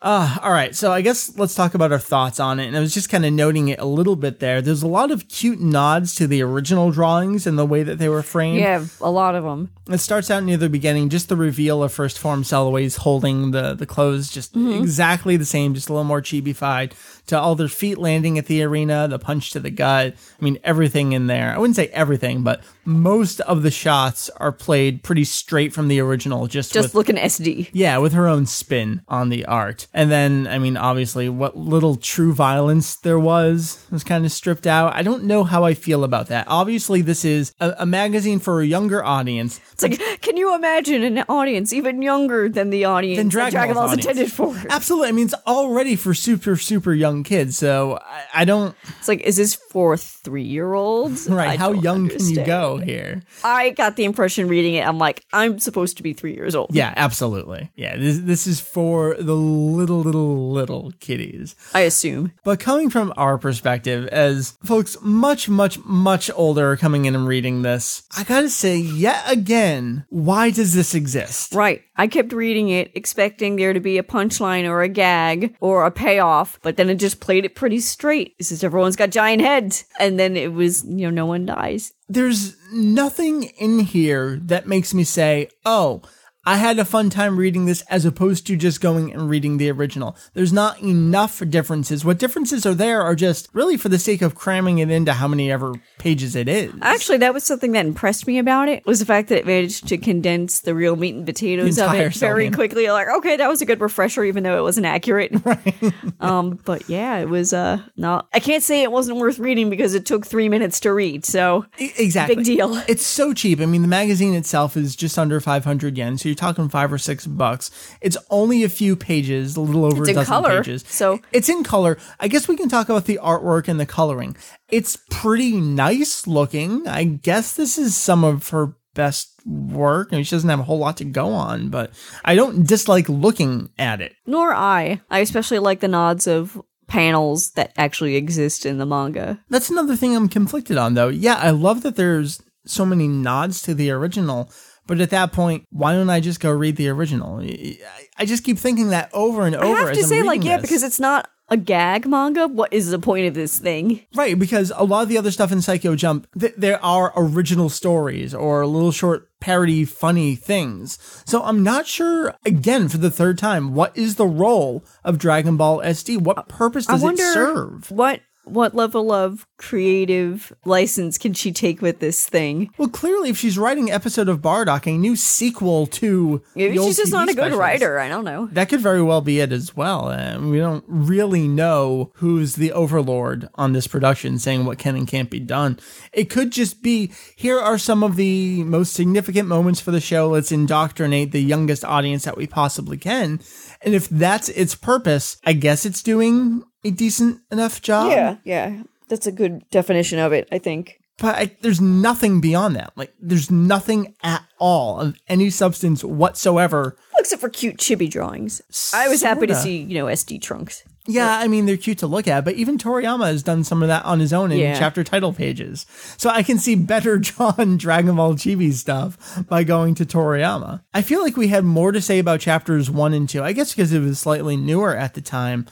Uh, 0.00 0.38
all 0.42 0.52
right, 0.52 0.76
so 0.76 0.92
I 0.92 1.00
guess 1.00 1.36
let's 1.36 1.54
talk 1.54 1.74
about 1.74 1.90
our 1.90 1.98
thoughts 1.98 2.38
on 2.38 2.60
it. 2.60 2.66
And 2.66 2.76
I 2.76 2.80
was 2.80 2.94
just 2.94 3.10
kind 3.10 3.26
of 3.26 3.32
noting 3.32 3.68
it 3.68 3.80
a 3.80 3.84
little 3.84 4.16
bit 4.16 4.38
there. 4.38 4.62
There's 4.62 4.82
a 4.82 4.88
lot 4.88 5.10
of 5.10 5.28
cute 5.28 5.60
nods 5.60 6.14
to 6.16 6.26
the 6.26 6.42
original 6.42 6.90
drawings 6.92 7.46
and 7.46 7.58
the 7.58 7.66
way 7.66 7.82
that 7.82 7.98
they 7.98 8.08
were 8.08 8.22
framed. 8.22 8.60
Yeah, 8.60 8.84
a 9.00 9.10
lot 9.10 9.34
of 9.34 9.44
them. 9.44 9.70
It 9.88 9.98
starts 9.98 10.30
out 10.30 10.44
near 10.44 10.56
the 10.56 10.68
beginning, 10.68 11.08
just 11.08 11.28
the 11.28 11.36
reveal 11.36 11.82
of 11.82 11.92
first 11.92 12.18
form 12.18 12.42
Celoways 12.42 12.98
holding 12.98 13.50
the, 13.50 13.74
the 13.74 13.86
clothes, 13.86 14.30
just 14.30 14.54
exactly 14.54 15.36
the 15.36 15.46
same, 15.46 15.74
just 15.74 15.88
a 15.88 15.92
little 15.92 16.04
more 16.04 16.20
chibi-fied, 16.20 16.94
to 17.26 17.38
all 17.38 17.54
their 17.54 17.68
feet 17.68 17.98
landing 17.98 18.36
at 18.38 18.46
the 18.46 18.62
arena, 18.62 19.08
the 19.08 19.18
punch 19.18 19.50
to 19.52 19.60
the 19.60 19.70
gut. 19.70 20.14
I 20.38 20.44
mean, 20.44 20.58
everything 20.62 21.12
in 21.12 21.26
there. 21.26 21.54
I 21.54 21.58
wouldn't 21.58 21.76
say 21.76 21.88
everything, 21.88 22.42
but 22.42 22.62
most 22.88 23.40
of 23.40 23.62
the 23.62 23.70
shots 23.70 24.30
are 24.38 24.50
played 24.50 25.02
pretty 25.02 25.24
straight 25.24 25.74
from 25.74 25.88
the 25.88 26.00
original, 26.00 26.46
just, 26.46 26.72
Just 26.72 26.88
with 26.88 26.94
looking 26.94 27.16
SD. 27.16 27.68
yeah, 27.72 27.98
with 27.98 28.14
her 28.14 28.26
own 28.26 28.46
spin 28.46 29.02
on 29.08 29.28
the 29.28 29.44
art. 29.44 29.86
And 29.92 30.10
then, 30.10 30.46
I 30.46 30.58
mean, 30.58 30.76
obviously, 30.76 31.28
what 31.28 31.56
little 31.56 31.96
true 31.96 32.32
violence 32.32 32.96
there 32.96 33.18
was 33.18 33.84
was 33.90 34.02
kind 34.04 34.24
of 34.24 34.32
stripped 34.32 34.66
out. 34.66 34.94
I 34.94 35.02
don't 35.02 35.24
know 35.24 35.44
how 35.44 35.64
I 35.64 35.74
feel 35.74 36.02
about 36.02 36.28
that. 36.28 36.46
Obviously, 36.48 37.02
this 37.02 37.24
is 37.24 37.52
a, 37.60 37.74
a 37.80 37.86
magazine 37.86 38.38
for 38.38 38.62
a 38.62 38.66
younger 38.66 39.04
audience. 39.04 39.60
It's 39.72 39.82
like, 39.82 40.20
can 40.22 40.36
you 40.38 40.54
imagine 40.54 41.02
an 41.02 41.24
audience 41.28 41.72
even 41.74 42.00
younger 42.00 42.48
than 42.48 42.70
the 42.70 42.86
audience 42.86 43.18
Than 43.18 43.26
that 43.28 43.32
Dragon 43.32 43.52
Dragon 43.52 43.74
Ball's 43.74 43.92
intended 43.92 44.32
for? 44.32 44.56
Absolutely. 44.70 45.08
I 45.08 45.12
mean, 45.12 45.26
it's 45.26 45.34
already 45.46 45.94
for 45.94 46.14
super, 46.14 46.56
super 46.56 46.94
young 46.94 47.22
kids. 47.22 47.58
So 47.58 47.98
I, 48.02 48.42
I 48.42 48.44
don't, 48.46 48.74
It's 48.98 49.08
like, 49.08 49.20
is 49.20 49.36
this 49.36 49.54
for 49.54 49.96
three 49.96 50.42
year 50.44 50.72
olds? 50.72 51.28
right. 51.28 51.58
how 51.58 51.72
young 51.72 52.08
can 52.08 52.26
you 52.26 52.44
go 52.44 52.77
here? 52.78 53.22
I 53.44 53.70
got 53.70 53.96
the 53.96 54.04
impression 54.04 54.48
reading 54.48 54.74
it, 54.74 54.86
I'm 54.86 54.98
like, 54.98 55.24
I'm 55.32 55.58
supposed 55.58 55.96
to 55.98 56.02
be 56.02 56.12
three 56.12 56.34
years 56.34 56.54
old. 56.54 56.70
Yeah, 56.72 56.92
absolutely. 56.96 57.70
Yeah, 57.76 57.96
this, 57.96 58.18
this 58.18 58.46
is 58.46 58.60
for 58.60 59.14
the 59.18 59.34
little, 59.34 60.00
little, 60.00 60.52
little 60.52 60.92
kiddies. 61.00 61.54
I 61.74 61.80
assume. 61.80 62.32
But 62.44 62.60
coming 62.60 62.90
from 62.90 63.12
our 63.16 63.38
perspective, 63.38 64.06
as 64.08 64.56
folks 64.64 64.96
much, 65.00 65.48
much, 65.48 65.78
much 65.84 66.30
older 66.34 66.76
coming 66.76 67.04
in 67.04 67.14
and 67.14 67.26
reading 67.26 67.62
this, 67.62 68.02
I 68.16 68.24
gotta 68.24 68.50
say, 68.50 68.76
yet 68.76 69.30
again, 69.30 70.04
why 70.08 70.50
does 70.50 70.74
this 70.74 70.94
exist? 70.94 71.54
Right. 71.54 71.82
I 71.98 72.06
kept 72.06 72.32
reading 72.32 72.68
it, 72.68 72.92
expecting 72.94 73.56
there 73.56 73.72
to 73.72 73.80
be 73.80 73.98
a 73.98 74.04
punchline 74.04 74.68
or 74.68 74.82
a 74.82 74.88
gag 74.88 75.56
or 75.60 75.84
a 75.84 75.90
payoff, 75.90 76.60
but 76.62 76.76
then 76.76 76.88
it 76.88 76.94
just 76.94 77.18
played 77.18 77.44
it 77.44 77.56
pretty 77.56 77.80
straight. 77.80 78.36
It 78.38 78.44
says 78.44 78.62
everyone's 78.62 78.94
got 78.94 79.10
giant 79.10 79.42
heads. 79.42 79.84
And 79.98 80.18
then 80.18 80.36
it 80.36 80.52
was, 80.52 80.84
you 80.84 81.06
know, 81.06 81.10
no 81.10 81.26
one 81.26 81.44
dies. 81.44 81.92
There's 82.08 82.56
nothing 82.72 83.44
in 83.58 83.80
here 83.80 84.38
that 84.44 84.68
makes 84.68 84.94
me 84.94 85.02
say, 85.02 85.50
oh, 85.66 86.02
I 86.48 86.56
had 86.56 86.78
a 86.78 86.86
fun 86.86 87.10
time 87.10 87.36
reading 87.36 87.66
this 87.66 87.82
as 87.90 88.06
opposed 88.06 88.46
to 88.46 88.56
just 88.56 88.80
going 88.80 89.12
and 89.12 89.28
reading 89.28 89.58
the 89.58 89.70
original. 89.70 90.16
There's 90.32 90.50
not 90.50 90.80
enough 90.80 91.42
differences. 91.50 92.06
What 92.06 92.18
differences 92.18 92.64
are 92.64 92.72
there 92.72 93.02
are 93.02 93.14
just 93.14 93.50
really 93.52 93.76
for 93.76 93.90
the 93.90 93.98
sake 93.98 94.22
of 94.22 94.34
cramming 94.34 94.78
it 94.78 94.90
into 94.90 95.12
how 95.12 95.28
many 95.28 95.52
ever 95.52 95.74
pages 95.98 96.34
it 96.34 96.48
is. 96.48 96.72
Actually, 96.80 97.18
that 97.18 97.34
was 97.34 97.44
something 97.44 97.72
that 97.72 97.84
impressed 97.84 98.26
me 98.26 98.38
about 98.38 98.66
it 98.70 98.86
was 98.86 98.98
the 98.98 99.04
fact 99.04 99.28
that 99.28 99.40
it 99.40 99.46
managed 99.46 99.88
to 99.88 99.98
condense 99.98 100.60
the 100.60 100.74
real 100.74 100.96
meat 100.96 101.16
and 101.16 101.26
potatoes 101.26 101.78
of 101.78 101.92
it 101.92 102.14
very 102.14 102.46
Sylvian. 102.48 102.54
quickly. 102.54 102.88
Like, 102.88 103.08
okay, 103.18 103.36
that 103.36 103.48
was 103.48 103.60
a 103.60 103.66
good 103.66 103.82
refresher, 103.82 104.24
even 104.24 104.42
though 104.42 104.58
it 104.58 104.62
wasn't 104.62 104.86
accurate. 104.86 105.32
Right. 105.48 105.94
um, 106.20 106.58
but 106.64 106.88
yeah, 106.90 107.18
it 107.18 107.28
was 107.28 107.52
uh 107.52 107.80
not. 107.96 108.28
I 108.34 108.40
can't 108.40 108.62
say 108.62 108.82
it 108.82 108.92
wasn't 108.92 109.18
worth 109.18 109.38
reading 109.38 109.70
because 109.70 109.94
it 109.94 110.04
took 110.04 110.26
three 110.26 110.48
minutes 110.48 110.80
to 110.80 110.92
read. 110.92 111.24
So 111.24 111.66
Exactly. 111.78 112.36
Big 112.36 112.44
deal. 112.44 112.76
It's 112.88 113.06
so 113.06 113.32
cheap. 113.34 113.60
I 113.60 113.66
mean, 113.66 113.82
the 113.82 113.88
magazine 113.88 114.34
itself 114.34 114.76
is 114.76 114.96
just 114.96 115.18
under 115.18 115.40
500 115.40 115.96
yen, 115.96 116.18
so 116.18 116.28
you're 116.28 116.37
talking 116.38 116.68
five 116.70 116.92
or 116.92 116.98
six 116.98 117.26
bucks. 117.26 117.70
It's 118.00 118.16
only 118.30 118.64
a 118.64 118.68
few 118.70 118.96
pages, 118.96 119.56
a 119.56 119.60
little 119.60 119.84
over 119.84 120.02
It's 120.02 120.10
a 120.10 120.14
dozen 120.14 120.26
color, 120.32 120.58
pages. 120.62 120.84
so- 120.88 121.20
it's 121.32 121.48
in 121.50 121.64
color. 121.64 121.98
I 122.20 122.28
guess 122.28 122.48
we 122.48 122.56
can 122.56 122.68
talk 122.70 122.88
about 122.88 123.04
the 123.04 123.18
artwork 123.22 123.68
and 123.68 123.78
the 123.78 123.86
coloring. 123.86 124.36
It's 124.70 124.96
pretty 125.10 125.52
nice 125.60 126.26
looking. 126.26 126.86
I 126.88 127.04
guess 127.04 127.54
this 127.54 127.76
is 127.76 127.96
some 127.96 128.24
of 128.24 128.48
her 128.48 128.74
best 128.94 129.30
work. 129.46 130.08
I 130.10 130.16
mean, 130.16 130.24
she 130.24 130.34
doesn't 130.34 130.48
have 130.50 130.60
a 130.60 130.64
whole 130.64 130.78
lot 130.78 130.96
to 130.96 131.04
go 131.04 131.28
on, 131.32 131.68
but 131.68 131.92
I 132.24 132.34
don't 132.34 132.66
dislike 132.66 133.08
looking 133.08 133.70
at 133.78 134.00
it. 134.00 134.14
nor 134.26 134.52
I. 134.54 135.00
I 135.10 135.20
especially 135.20 135.58
like 135.60 135.80
the 135.80 135.88
nods 135.88 136.26
of 136.26 136.60
panels 136.88 137.50
that 137.50 137.72
actually 137.76 138.16
exist 138.16 138.64
in 138.66 138.78
the 138.78 138.86
manga. 138.86 139.38
That's 139.50 139.70
another 139.70 139.94
thing 139.94 140.16
I'm 140.16 140.28
conflicted 140.28 140.76
on, 140.78 140.94
though. 140.94 141.08
Yeah, 141.08 141.36
I 141.36 141.50
love 141.50 141.82
that 141.82 141.96
there's 141.96 142.42
so 142.66 142.84
many 142.84 143.06
nods 143.08 143.62
to 143.62 143.74
the 143.74 143.90
original, 143.90 144.50
but 144.88 145.00
at 145.00 145.10
that 145.10 145.32
point, 145.32 145.66
why 145.70 145.92
don't 145.92 146.10
I 146.10 146.18
just 146.18 146.40
go 146.40 146.50
read 146.50 146.74
the 146.74 146.88
original? 146.88 147.38
I 147.40 147.78
I 148.16 148.24
just 148.24 148.42
keep 148.42 148.58
thinking 148.58 148.88
that 148.88 149.10
over 149.12 149.46
and 149.46 149.54
over. 149.54 149.66
I 149.66 149.80
have 149.84 149.92
to 149.92 150.02
say, 150.02 150.22
like, 150.24 150.42
yeah, 150.42 150.56
this. 150.56 150.62
because 150.62 150.82
it's 150.82 150.98
not 150.98 151.28
a 151.50 151.56
gag 151.56 152.06
manga. 152.06 152.48
What 152.48 152.72
is 152.72 152.90
the 152.90 152.98
point 152.98 153.26
of 153.26 153.34
this 153.34 153.58
thing? 153.58 154.00
right, 154.14 154.38
because 154.38 154.72
a 154.74 154.84
lot 154.84 155.02
of 155.02 155.08
the 155.08 155.18
other 155.18 155.30
stuff 155.30 155.52
in 155.52 155.58
Saikyo 155.58 155.96
Jump, 155.96 156.26
th- 156.38 156.54
there 156.56 156.82
are 156.84 157.12
original 157.16 157.68
stories 157.68 158.34
or 158.34 158.66
little 158.66 158.92
short 158.92 159.28
parody, 159.40 159.84
funny 159.84 160.34
things. 160.34 160.98
So 161.24 161.42
I'm 161.42 161.62
not 161.62 161.86
sure. 161.86 162.34
Again, 162.44 162.88
for 162.88 162.98
the 162.98 163.10
third 163.10 163.38
time, 163.38 163.74
what 163.74 163.96
is 163.96 164.16
the 164.16 164.26
role 164.26 164.84
of 165.04 165.18
Dragon 165.18 165.56
Ball 165.56 165.78
SD? 165.78 166.18
What 166.18 166.48
purpose 166.48 166.86
does 166.86 167.02
I 167.02 167.04
wonder 167.04 167.22
it 167.22 167.32
serve? 167.32 167.90
what 167.90 168.20
what 168.50 168.74
level 168.74 169.12
of 169.12 169.46
creative 169.56 170.52
license 170.64 171.18
can 171.18 171.34
she 171.34 171.52
take 171.52 171.82
with 171.82 171.98
this 172.00 172.28
thing? 172.28 172.70
Well, 172.78 172.88
clearly, 172.88 173.30
if 173.30 173.38
she's 173.38 173.58
writing 173.58 173.90
episode 173.90 174.28
of 174.28 174.40
Bardock, 174.40 174.86
a 174.86 174.96
new 174.96 175.16
sequel 175.16 175.86
to 175.86 176.42
Maybe 176.54 176.74
the 176.74 176.78
old 176.78 176.88
she's 176.88 176.96
just 176.96 177.12
TV 177.12 177.16
not 177.16 177.28
a 177.28 177.34
good 177.34 177.38
specials, 177.38 177.58
writer. 177.60 177.98
I 177.98 178.08
don't 178.08 178.24
know. 178.24 178.46
That 178.52 178.68
could 178.68 178.80
very 178.80 179.02
well 179.02 179.20
be 179.20 179.40
it 179.40 179.52
as 179.52 179.76
well. 179.76 180.08
Uh, 180.08 180.38
we 180.40 180.58
don't 180.58 180.84
really 180.86 181.48
know 181.48 182.12
who's 182.14 182.54
the 182.54 182.72
overlord 182.72 183.48
on 183.54 183.72
this 183.72 183.86
production 183.86 184.38
saying 184.38 184.64
what 184.64 184.78
can 184.78 184.96
and 184.96 185.06
can't 185.06 185.30
be 185.30 185.40
done. 185.40 185.78
It 186.12 186.30
could 186.30 186.50
just 186.52 186.82
be 186.82 187.12
here 187.36 187.58
are 187.58 187.78
some 187.78 188.02
of 188.02 188.16
the 188.16 188.62
most 188.64 188.92
significant 188.92 189.48
moments 189.48 189.80
for 189.80 189.90
the 189.90 190.00
show. 190.00 190.28
Let's 190.28 190.52
indoctrinate 190.52 191.32
the 191.32 191.42
youngest 191.42 191.84
audience 191.84 192.24
that 192.24 192.36
we 192.36 192.46
possibly 192.46 192.96
can. 192.96 193.40
And 193.82 193.94
if 193.94 194.08
that's 194.08 194.48
its 194.50 194.74
purpose, 194.74 195.36
I 195.44 195.52
guess 195.52 195.84
it's 195.86 196.02
doing 196.02 196.64
a 196.84 196.90
decent 196.90 197.40
enough 197.50 197.80
job. 197.82 198.10
yeah. 198.10 198.36
Yeah. 198.44 198.82
That's 199.08 199.26
a 199.26 199.32
good 199.32 199.68
definition 199.70 200.18
of 200.18 200.32
it, 200.32 200.48
I 200.52 200.58
think. 200.58 201.00
But 201.18 201.34
I, 201.34 201.56
there's 201.62 201.80
nothing 201.80 202.40
beyond 202.40 202.76
that. 202.76 202.92
Like, 202.94 203.12
there's 203.20 203.50
nothing 203.50 204.14
at 204.22 204.44
all 204.58 205.00
of 205.00 205.18
any 205.28 205.50
substance 205.50 206.04
whatsoever 206.04 206.96
Except 207.18 207.40
for 207.40 207.48
cute 207.48 207.78
chibi 207.78 208.08
drawings. 208.08 208.62
I 208.94 209.08
was 209.08 209.22
happy 209.22 209.46
to 209.48 209.54
see, 209.54 209.78
you 209.78 209.94
know, 209.94 210.06
SD 210.06 210.40
trunks. 210.40 210.84
Yeah, 211.10 211.38
I 211.38 211.48
mean 211.48 211.64
they're 211.64 211.78
cute 211.78 211.98
to 211.98 212.06
look 212.06 212.28
at, 212.28 212.44
but 212.44 212.54
even 212.54 212.76
Toriyama 212.76 213.26
has 213.28 213.42
done 213.42 213.64
some 213.64 213.82
of 213.82 213.88
that 213.88 214.04
on 214.04 214.20
his 214.20 214.32
own 214.34 214.52
in 214.52 214.58
Yeah. 214.58 214.78
chapter 214.78 215.02
title 215.02 215.32
pages. 215.32 215.86
So 216.18 216.28
I 216.28 216.42
can 216.42 216.58
see 216.58 216.74
better 216.74 217.16
drawn 217.18 217.78
Dragon 217.78 218.14
Ball 218.16 218.34
Chibi 218.34 218.72
stuff 218.74 219.42
by 219.48 219.64
going 219.64 219.94
to 219.96 220.04
Toriyama. 220.04 220.82
I 220.92 221.00
feel 221.02 221.22
like 221.22 221.36
we 221.38 221.48
had 221.48 221.64
more 221.64 221.92
to 221.92 222.00
say 222.02 222.18
about 222.18 222.40
chapters 222.40 222.90
one 222.90 223.14
and 223.14 223.26
two. 223.28 223.42
I 223.42 223.52
guess 223.52 223.72
because 223.74 223.92
it 223.92 224.00
was 224.00 224.18
slightly 224.18 224.56
newer 224.56 224.94
at 224.94 225.14
the 225.14 225.22
time. 225.22 225.66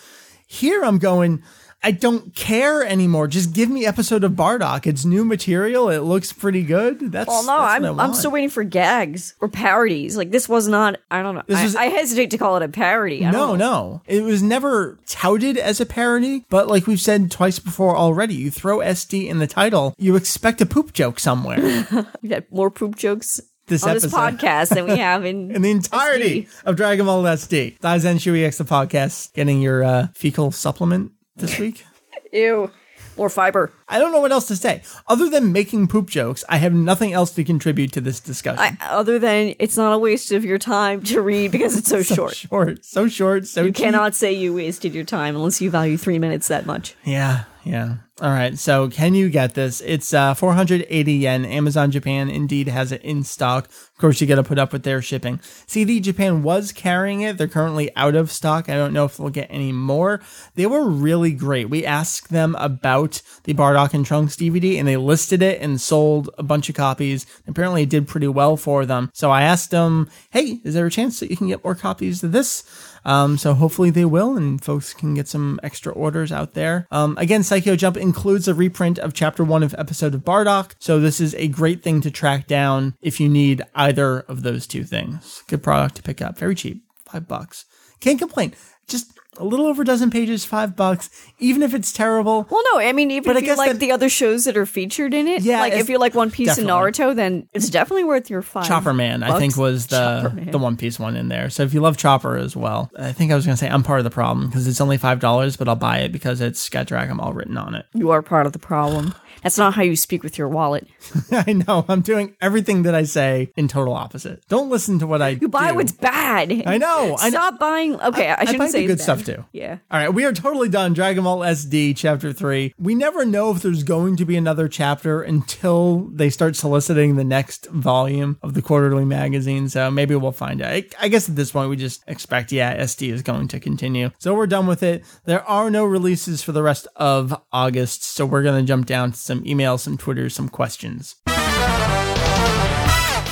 Here 0.46 0.82
I'm 0.82 0.98
going. 0.98 1.42
I 1.82 1.92
don't 1.92 2.34
care 2.34 2.84
anymore. 2.84 3.28
Just 3.28 3.52
give 3.52 3.68
me 3.70 3.86
episode 3.86 4.24
of 4.24 4.32
Bardock. 4.32 4.86
It's 4.86 5.04
new 5.04 5.24
material. 5.24 5.88
It 5.88 6.00
looks 6.00 6.32
pretty 6.32 6.62
good. 6.62 7.12
That's 7.12 7.28
Well, 7.28 7.44
no, 7.44 7.58
that's 7.58 7.84
I'm 7.84 8.00
I'm 8.00 8.14
still 8.14 8.30
waiting 8.32 8.48
for 8.50 8.64
gags 8.64 9.34
or 9.40 9.48
parodies. 9.48 10.16
Like 10.16 10.30
this 10.30 10.48
was 10.48 10.66
not. 10.66 10.98
I 11.10 11.22
don't 11.22 11.34
know. 11.36 11.42
This 11.46 11.58
I, 11.58 11.64
was- 11.64 11.76
I 11.76 11.84
hesitate 11.84 12.30
to 12.32 12.38
call 12.38 12.56
it 12.56 12.62
a 12.62 12.68
parody. 12.68 13.24
I 13.24 13.30
No, 13.30 13.54
no. 13.54 14.02
It 14.06 14.22
was 14.22 14.42
never 14.42 14.98
touted 15.06 15.56
as 15.58 15.80
a 15.80 15.86
parody, 15.86 16.44
but 16.48 16.66
like 16.66 16.86
we've 16.86 17.00
said 17.00 17.30
twice 17.30 17.58
before 17.58 17.96
already, 17.96 18.34
you 18.34 18.50
throw 18.50 18.78
SD 18.78 19.28
in 19.28 19.38
the 19.38 19.46
title, 19.46 19.94
you 19.98 20.16
expect 20.16 20.60
a 20.60 20.66
poop 20.66 20.92
joke 20.92 21.20
somewhere. 21.20 21.58
We've 22.22 22.32
had 22.32 22.50
more 22.50 22.70
poop 22.70 22.96
jokes 22.96 23.40
This 23.66 23.84
on 23.84 23.94
this 23.94 24.06
podcast 24.06 24.70
than 24.70 24.86
we 24.86 24.96
have 24.98 25.24
in 25.24 25.50
in 25.50 25.62
the 25.62 25.70
entirety 25.70 26.48
of 26.64 26.76
Dragon 26.76 27.06
Ball 27.06 27.22
SD. 27.22 27.78
Daizenshuu 27.78 28.42
EX 28.44 28.58
the 28.58 28.64
podcast 28.64 29.32
getting 29.34 29.60
your 29.60 29.84
uh, 29.84 30.08
fecal 30.14 30.50
supplement 30.50 31.12
this 31.36 31.58
week. 31.60 31.84
Ew. 32.32 32.70
More 33.16 33.30
fiber. 33.30 33.72
I 33.88 33.98
don't 33.98 34.12
know 34.12 34.20
what 34.20 34.30
else 34.30 34.46
to 34.48 34.56
say. 34.56 34.82
Other 35.08 35.30
than 35.30 35.50
making 35.50 35.88
poop 35.88 36.10
jokes, 36.10 36.44
I 36.50 36.58
have 36.58 36.74
nothing 36.74 37.14
else 37.14 37.30
to 37.36 37.44
contribute 37.44 37.90
to 37.92 38.02
this 38.02 38.20
discussion. 38.20 38.58
I, 38.60 38.76
other 38.90 39.18
than 39.18 39.54
it's 39.58 39.76
not 39.78 39.94
a 39.94 39.98
waste 39.98 40.32
of 40.32 40.44
your 40.44 40.58
time 40.58 41.02
to 41.04 41.22
read 41.22 41.50
because 41.50 41.78
it's 41.78 41.88
so, 41.88 42.02
short. 42.14 42.34
Short, 42.36 42.84
so 42.84 43.08
short, 43.08 43.46
so 43.46 43.62
You 43.62 43.68
cheap. 43.72 43.76
cannot 43.84 44.14
say 44.14 44.34
you 44.34 44.52
wasted 44.54 44.94
your 44.94 45.04
time 45.04 45.34
unless 45.34 45.62
you 45.62 45.70
value 45.70 45.96
three 45.96 46.18
minutes 46.18 46.48
that 46.48 46.66
much. 46.66 46.94
Yeah, 47.04 47.44
yeah. 47.66 47.96
All 48.22 48.30
right. 48.30 48.56
So, 48.56 48.88
can 48.88 49.14
you 49.14 49.28
get 49.28 49.54
this? 49.54 49.82
It's 49.84 50.14
uh, 50.14 50.34
480 50.34 51.12
yen. 51.12 51.44
Amazon 51.44 51.90
Japan 51.90 52.30
indeed 52.30 52.68
has 52.68 52.92
it 52.92 53.02
in 53.02 53.24
stock. 53.24 53.66
Of 53.66 53.98
course, 53.98 54.20
you 54.20 54.26
got 54.26 54.36
to 54.36 54.42
put 54.42 54.58
up 54.58 54.72
with 54.72 54.84
their 54.84 55.02
shipping. 55.02 55.40
CD 55.66 55.98
Japan 56.00 56.42
was 56.44 56.70
carrying 56.70 57.22
it. 57.22 57.36
They're 57.36 57.48
currently 57.48 57.94
out 57.96 58.14
of 58.14 58.30
stock. 58.30 58.70
I 58.70 58.74
don't 58.74 58.92
know 58.92 59.04
if 59.04 59.16
they'll 59.16 59.30
get 59.30 59.48
any 59.50 59.72
more. 59.72 60.22
They 60.54 60.64
were 60.64 60.88
really 60.88 61.32
great. 61.32 61.68
We 61.68 61.84
asked 61.84 62.30
them 62.30 62.54
about 62.54 63.20
the 63.44 63.52
Bardock 63.52 63.92
and 63.92 64.06
Trunks 64.06 64.36
DVD, 64.36 64.78
and 64.78 64.86
they 64.86 64.96
listed 64.96 65.42
it 65.42 65.60
and 65.60 65.80
sold 65.80 66.30
a 66.38 66.42
bunch 66.44 66.68
of 66.68 66.76
copies. 66.76 67.26
Apparently, 67.48 67.82
it 67.82 67.90
did 67.90 68.08
pretty 68.08 68.28
well 68.28 68.56
for 68.56 68.86
them. 68.86 69.10
So, 69.12 69.30
I 69.32 69.42
asked 69.42 69.72
them, 69.72 70.08
"Hey, 70.30 70.60
is 70.62 70.72
there 70.72 70.86
a 70.86 70.90
chance 70.90 71.18
that 71.18 71.30
you 71.30 71.36
can 71.36 71.48
get 71.48 71.64
more 71.64 71.74
copies 71.74 72.22
of 72.22 72.30
this?" 72.30 72.62
Um, 73.06 73.38
so 73.38 73.54
hopefully 73.54 73.90
they 73.90 74.04
will, 74.04 74.36
and 74.36 74.62
folks 74.62 74.92
can 74.92 75.14
get 75.14 75.28
some 75.28 75.60
extra 75.62 75.92
orders 75.92 76.32
out 76.32 76.54
there. 76.54 76.86
Um, 76.90 77.16
again, 77.18 77.42
Saikyo 77.42 77.76
Jump 77.78 77.96
includes 77.96 78.48
a 78.48 78.54
reprint 78.54 78.98
of 78.98 79.14
Chapter 79.14 79.44
One 79.44 79.62
of 79.62 79.74
episode 79.78 80.14
of 80.14 80.24
Bardock, 80.24 80.74
so 80.78 80.98
this 80.98 81.20
is 81.20 81.34
a 81.36 81.48
great 81.48 81.82
thing 81.82 82.00
to 82.02 82.10
track 82.10 82.46
down 82.46 82.94
if 83.00 83.20
you 83.20 83.28
need 83.28 83.62
either 83.74 84.20
of 84.20 84.42
those 84.42 84.66
two 84.66 84.82
things. 84.84 85.42
Good 85.46 85.62
product 85.62 85.96
to 85.96 86.02
pick 86.02 86.20
up, 86.20 86.36
very 86.36 86.56
cheap, 86.56 86.82
five 87.04 87.28
bucks. 87.28 87.64
Can't 88.00 88.18
complain. 88.18 88.54
Just 88.88 89.15
a 89.38 89.44
little 89.44 89.66
over 89.66 89.82
a 89.82 89.84
dozen 89.84 90.10
pages, 90.10 90.44
five 90.44 90.74
bucks. 90.76 91.10
Even 91.38 91.62
if 91.62 91.74
it's 91.74 91.92
terrible, 91.92 92.46
Well, 92.50 92.62
no, 92.72 92.80
I 92.80 92.92
mean, 92.92 93.10
even 93.10 93.32
But 93.32 93.36
if 93.42 93.46
you 93.46 93.54
like 93.56 93.72
that- 93.72 93.80
the 93.80 93.92
other 93.92 94.08
shows 94.08 94.44
that 94.44 94.56
are 94.56 94.66
featured 94.66 95.12
in 95.14 95.26
it, 95.28 95.42
Yeah, 95.42 95.60
like 95.60 95.72
if 95.74 95.88
you 95.88 95.98
like 95.98 96.14
One 96.14 96.30
Piece 96.30 96.48
definitely. 96.48 96.72
and 96.72 96.94
Naruto, 96.94 97.14
then 97.16 97.48
it's 97.52 97.68
definitely 97.68 98.04
worth 98.04 98.30
your 98.30 98.42
five. 98.42 98.66
Chopper 98.66 98.94
Man, 98.94 99.22
I 99.22 99.38
think, 99.38 99.56
was 99.56 99.86
the 99.88 100.32
the 100.50 100.58
One 100.58 100.76
Piece 100.76 100.98
one 100.98 101.16
in 101.16 101.28
there. 101.28 101.50
So 101.50 101.62
if 101.62 101.74
you 101.74 101.80
love 101.80 101.96
Chopper 101.96 102.36
as 102.36 102.56
well, 102.56 102.90
I 102.98 103.12
think 103.12 103.32
I 103.32 103.34
was 103.34 103.44
gonna 103.44 103.56
say 103.56 103.68
I'm 103.68 103.82
part 103.82 104.00
of 104.00 104.04
the 104.04 104.10
problem 104.10 104.46
because 104.46 104.66
it's 104.66 104.80
only 104.80 104.96
five 104.96 105.20
dollars, 105.20 105.56
but 105.56 105.68
I'll 105.68 105.76
buy 105.76 105.98
it 105.98 106.12
because 106.12 106.40
it's 106.40 106.68
got 106.68 106.86
Dragon 106.86 107.16
Ball 107.18 107.32
written 107.32 107.56
on 107.58 107.74
it. 107.74 107.86
You 107.94 108.10
are 108.10 108.22
part 108.22 108.46
of 108.46 108.52
the 108.52 108.58
problem. 108.58 109.14
That's 109.46 109.58
not 109.58 109.74
how 109.74 109.82
you 109.82 109.94
speak 109.94 110.24
with 110.24 110.38
your 110.38 110.48
wallet. 110.48 110.88
I 111.30 111.52
know 111.52 111.84
I'm 111.88 112.00
doing 112.00 112.34
everything 112.40 112.82
that 112.82 112.96
I 112.96 113.04
say 113.04 113.52
in 113.56 113.68
total 113.68 113.94
opposite. 113.94 114.44
Don't 114.48 114.70
listen 114.70 114.98
to 114.98 115.06
what 115.06 115.22
I 115.22 115.28
You 115.40 115.46
buy 115.46 115.70
do. 115.70 115.76
what's 115.76 115.92
bad. 115.92 116.50
I 116.66 116.78
know, 116.78 117.14
I 117.20 117.30
know. 117.30 117.30
Stop 117.30 117.60
buying. 117.60 117.94
Okay, 118.00 118.28
I, 118.28 118.40
shouldn't 118.40 118.58
buy 118.58 118.66
say 118.66 118.80
the 118.80 118.86
good 118.88 119.00
stuff 119.00 119.24
too. 119.24 119.44
Yeah. 119.52 119.78
All 119.88 120.00
right, 120.00 120.12
we 120.12 120.24
are 120.24 120.32
totally 120.32 120.68
done. 120.68 120.94
Dragon 120.94 121.22
Ball 121.22 121.38
SD 121.42 121.96
Chapter 121.96 122.32
3. 122.32 122.74
We 122.76 122.96
never 122.96 123.24
know 123.24 123.52
if 123.52 123.62
there's 123.62 123.84
going 123.84 124.16
to 124.16 124.24
be 124.24 124.36
another 124.36 124.66
chapter 124.66 125.22
until 125.22 126.08
they 126.12 126.28
start 126.28 126.56
soliciting 126.56 127.14
the 127.14 127.22
next 127.22 127.66
volume 127.70 128.40
of 128.42 128.54
the 128.54 128.62
quarterly 128.62 129.04
magazine. 129.04 129.68
So 129.68 129.92
maybe 129.92 130.16
we'll 130.16 130.32
find 130.32 130.60
out. 130.60 130.72
I, 130.72 130.86
I 131.00 131.06
guess 131.06 131.28
at 131.28 131.36
this 131.36 131.52
point, 131.52 131.70
we 131.70 131.76
just 131.76 132.02
expect, 132.08 132.50
yeah, 132.50 132.76
SD 132.82 133.12
is 133.12 133.22
going 133.22 133.46
to 133.46 133.60
continue. 133.60 134.10
So 134.18 134.34
we're 134.34 134.48
done 134.48 134.66
with 134.66 134.82
it. 134.82 135.04
There 135.24 135.44
are 135.44 135.70
no 135.70 135.84
releases 135.84 136.42
for 136.42 136.50
the 136.50 136.64
rest 136.64 136.88
of 136.96 137.40
August. 137.52 138.02
So 138.02 138.26
we're 138.26 138.42
going 138.42 138.60
to 138.60 138.66
jump 138.66 138.86
down 138.86 139.12
to 139.12 139.16
some 139.16 139.35
emails, 139.44 139.80
some 139.80 139.96
Twitter, 139.98 140.28
some 140.28 140.48
questions. 140.48 141.16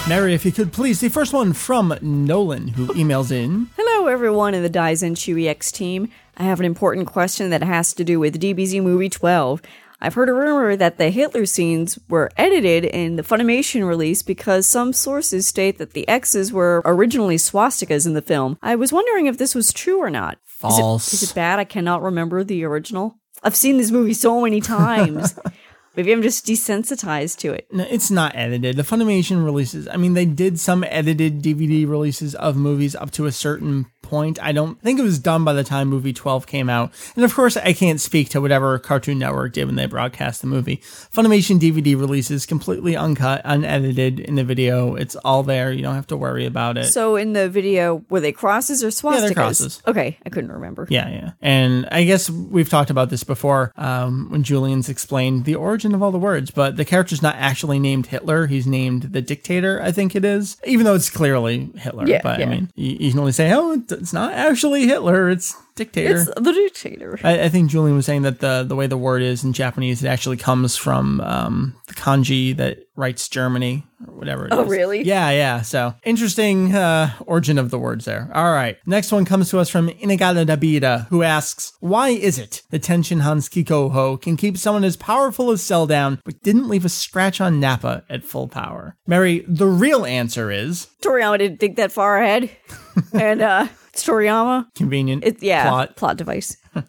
Mary, 0.07 0.35
if 0.35 0.45
you 0.45 0.53
could 0.53 0.71
please, 0.71 1.01
the 1.01 1.09
first 1.09 1.33
one 1.33 1.55
from 1.55 1.97
Nolan, 2.03 2.69
who 2.69 2.89
emails 2.89 3.31
in. 3.33 3.71
Hello, 3.75 4.07
everyone 4.07 4.53
in 4.53 4.63
the 4.63 4.69
Daizenshuu 4.69 5.47
EX 5.47 5.73
team. 5.73 6.11
I 6.37 6.43
have 6.43 6.61
an 6.61 6.67
important 6.67 7.07
question 7.07 7.49
that 7.49 7.63
has 7.63 7.95
to 7.95 8.05
do 8.05 8.21
with 8.21 8.39
DBZ 8.39 8.83
Movie 8.83 9.09
12. 9.09 9.63
I've 10.03 10.13
heard 10.13 10.29
a 10.29 10.35
rumor 10.35 10.77
that 10.77 10.99
the 10.99 11.09
Hitler 11.09 11.47
scenes 11.47 11.99
were 12.11 12.31
edited 12.37 12.85
in 12.85 13.17
the 13.17 13.23
Funimation 13.23 13.89
release 13.89 14.23
because 14.23 14.67
some 14.67 14.93
sources 14.93 15.47
state 15.47 15.79
that 15.79 15.93
the 15.95 16.07
X's 16.07 16.53
were 16.53 16.83
originally 16.85 17.37
swastikas 17.37 18.07
in 18.07 18.13
the 18.13 18.21
film. 18.21 18.59
I 18.61 18.77
was 18.77 18.93
wondering 18.93 19.25
if 19.25 19.39
this 19.39 19.55
was 19.55 19.73
true 19.73 20.03
or 20.03 20.11
not. 20.11 20.37
False. 20.45 21.15
Is 21.15 21.23
it, 21.31 21.35
bad? 21.35 21.59
I 21.59 21.65
cannot 21.65 22.03
remember 22.03 22.45
the 22.45 22.65
original. 22.65 23.19
I've 23.43 23.57
seen 23.57 23.79
this 23.79 23.91
movie 23.91 24.13
so 24.13 24.43
many 24.43 24.61
times. 24.61 25.35
Maybe 25.97 26.13
I'm 26.13 26.23
just 26.23 26.47
desensitized 26.47 27.39
to 27.39 27.53
it. 27.53 27.69
No, 27.73 27.87
it's 27.89 28.11
not 28.11 28.35
edited. 28.35 28.77
The 28.77 28.83
Funimation 28.83 29.45
releases, 29.45 29.87
I 29.89 29.97
mean, 29.97 30.15
they 30.15 30.25
did 30.25 30.59
some 30.59 30.85
edited 30.85 31.43
DVD 31.43 31.89
releases 31.89 32.35
of 32.35 32.57
movies 32.57 32.97
up 32.97 33.13
to 33.13 33.27
a 33.27 33.33
certain 33.33 33.87
point. 34.05 34.39
I 34.43 34.53
don't 34.53 34.81
think 34.81 35.01
it 35.01 35.03
was 35.03 35.19
done 35.19 35.45
by 35.45 35.53
the 35.53 35.65
time 35.65 35.89
movie 35.89 36.13
12 36.13 36.47
came 36.47 36.69
out. 36.69 36.93
And 37.17 37.25
of 37.25 37.35
course, 37.35 37.57
I 37.57 37.73
can't 37.73 38.01
speak 38.01 38.29
to 38.31 38.41
whatever 38.41 38.79
Cartoon 38.79 39.19
Network 39.19 39.55
did 39.55 39.67
when 39.67 39.75
they 39.75 39.87
broadcast 39.87 40.41
the 40.41 40.47
movie. 40.47 40.77
Funimation 41.13 41.59
DVD 41.59 41.99
releases 41.99 42.47
completely 42.47 42.97
uncut, 42.97 43.41
unedited 43.45 44.21
in 44.21 44.37
the 44.37 44.45
video. 44.45 44.95
It's 44.95 45.17
all 45.17 45.43
there. 45.43 45.73
You 45.73 45.83
don't 45.83 45.95
have 45.95 46.07
to 46.09 46.17
worry 46.17 46.47
about 46.47 46.79
it. 46.79 46.85
So 46.85 47.17
in 47.17 47.33
the 47.33 47.49
video, 47.49 48.05
were 48.11 48.21
they 48.21 48.33
crosses 48.33 48.85
or 48.85 48.89
swastikas? 48.89 49.21
they're 49.21 49.35
crosses. 49.35 49.83
Okay, 49.87 50.19
I 50.25 50.29
couldn't 50.29 50.53
remember. 50.53 50.87
Yeah, 50.91 51.09
yeah. 51.09 51.31
And 51.41 51.89
I 51.91 52.05
guess 52.05 52.29
we've 52.31 52.69
talked 52.69 52.91
about 52.91 53.11
this 53.11 53.25
before 53.25 53.73
um, 53.77 54.31
when 54.31 54.43
Julian's 54.43 54.89
explained 54.89 55.45
the 55.45 55.55
origin 55.55 55.95
of 55.95 56.03
all 56.03 56.11
the 56.11 56.19
words, 56.19 56.51
but 56.51 56.77
the 56.77 56.85
character's 56.85 57.23
not 57.23 57.35
actually 57.37 57.79
named 57.79 58.07
Hitler. 58.07 58.47
He's 58.47 58.67
named 58.67 59.13
the 59.13 59.23
dictator, 59.23 59.81
I 59.83 59.93
think 59.93 60.15
it 60.15 60.25
is, 60.25 60.57
even 60.67 60.85
though 60.85 60.95
it's 60.95 61.11
clearly 61.11 61.71
Hitler. 61.77 62.07
Yeah, 62.07 62.21
but 62.23 62.41
I 62.41 62.45
mean, 62.47 62.71
you, 62.75 62.97
you 63.01 63.11
can 63.11 63.21
only 63.21 63.33
say, 63.33 63.53
oh, 63.53 63.77
it's 63.95 64.13
not 64.13 64.33
actually 64.33 64.87
Hitler, 64.87 65.31
it's 65.31 65.55
dictator. 65.75 66.17
It's 66.17 66.27
the 66.37 66.53
dictator. 66.53 67.19
I, 67.25 67.45
I 67.45 67.49
think 67.49 67.71
Julian 67.71 67.97
was 67.97 68.07
saying 68.07 68.23
that 68.23 68.41
the 68.41 68.65
the 68.67 68.77
way 68.77 68.87
the 68.87 68.97
word 68.97 69.23
is 69.23 69.43
in 69.45 69.53
Japanese, 69.53 70.03
it 70.05 70.09
actually 70.09 70.37
comes 70.37 70.77
from 70.77 71.21
um, 71.23 71.75
the 71.89 71.95
kanji 71.95 72.57
that 72.57 72.79
writes 72.97 73.29
Germany 73.29 73.85
or 74.07 74.15
whatever. 74.15 74.47
it 74.47 74.53
Oh, 74.53 74.63
is. 74.63 74.71
really? 74.71 75.03
Yeah, 75.03 75.31
yeah. 75.31 75.63
So 75.63 75.95
interesting 76.05 76.75
uh, 76.75 77.11
origin 77.27 77.59
of 77.59 77.71
the 77.71 77.79
words 77.79 78.05
there. 78.05 78.31
All 78.33 78.53
right. 78.53 78.77
Next 78.87 79.11
one 79.11 79.25
comes 79.25 79.51
to 79.51 79.59
us 79.59 79.69
from 79.69 79.89
Inagata 79.89 80.47
Dabida, 80.47 81.09
who 81.09 81.23
asks, 81.25 81.73
"Why 81.81 82.11
is 82.11 82.39
it 82.39 82.63
that 82.71 82.83
Tenshin 82.83 83.23
Han's 83.23 83.49
Kikoho 83.49 84.21
can 84.21 84.37
keep 84.37 84.57
someone 84.59 84.85
as 84.85 84.97
powerful 84.97 85.51
as 85.51 85.61
Cell 85.63 85.87
but 85.87 86.43
didn't 86.43 86.69
leave 86.69 86.85
a 86.85 86.89
scratch 86.89 87.41
on 87.41 87.59
Nappa 87.59 88.05
at 88.09 88.23
full 88.25 88.47
power?" 88.49 88.97
Mary, 89.09 89.45
the 89.49 89.67
real 89.67 90.07
answer 90.07 90.51
is 90.53 90.87
Toriyama 91.03 91.39
didn't 91.39 91.59
think 91.59 91.77
that 91.77 91.91
far 91.91 92.19
ahead. 92.23 92.49
and 93.13 93.43
uh 93.43 93.67
it's 93.95 94.05
Toriyama. 94.05 94.67
convenient. 94.75 95.25
It, 95.25 95.43
yeah, 95.43 95.69
plot. 95.69 95.97
plot 95.97 96.17
device. 96.17 96.57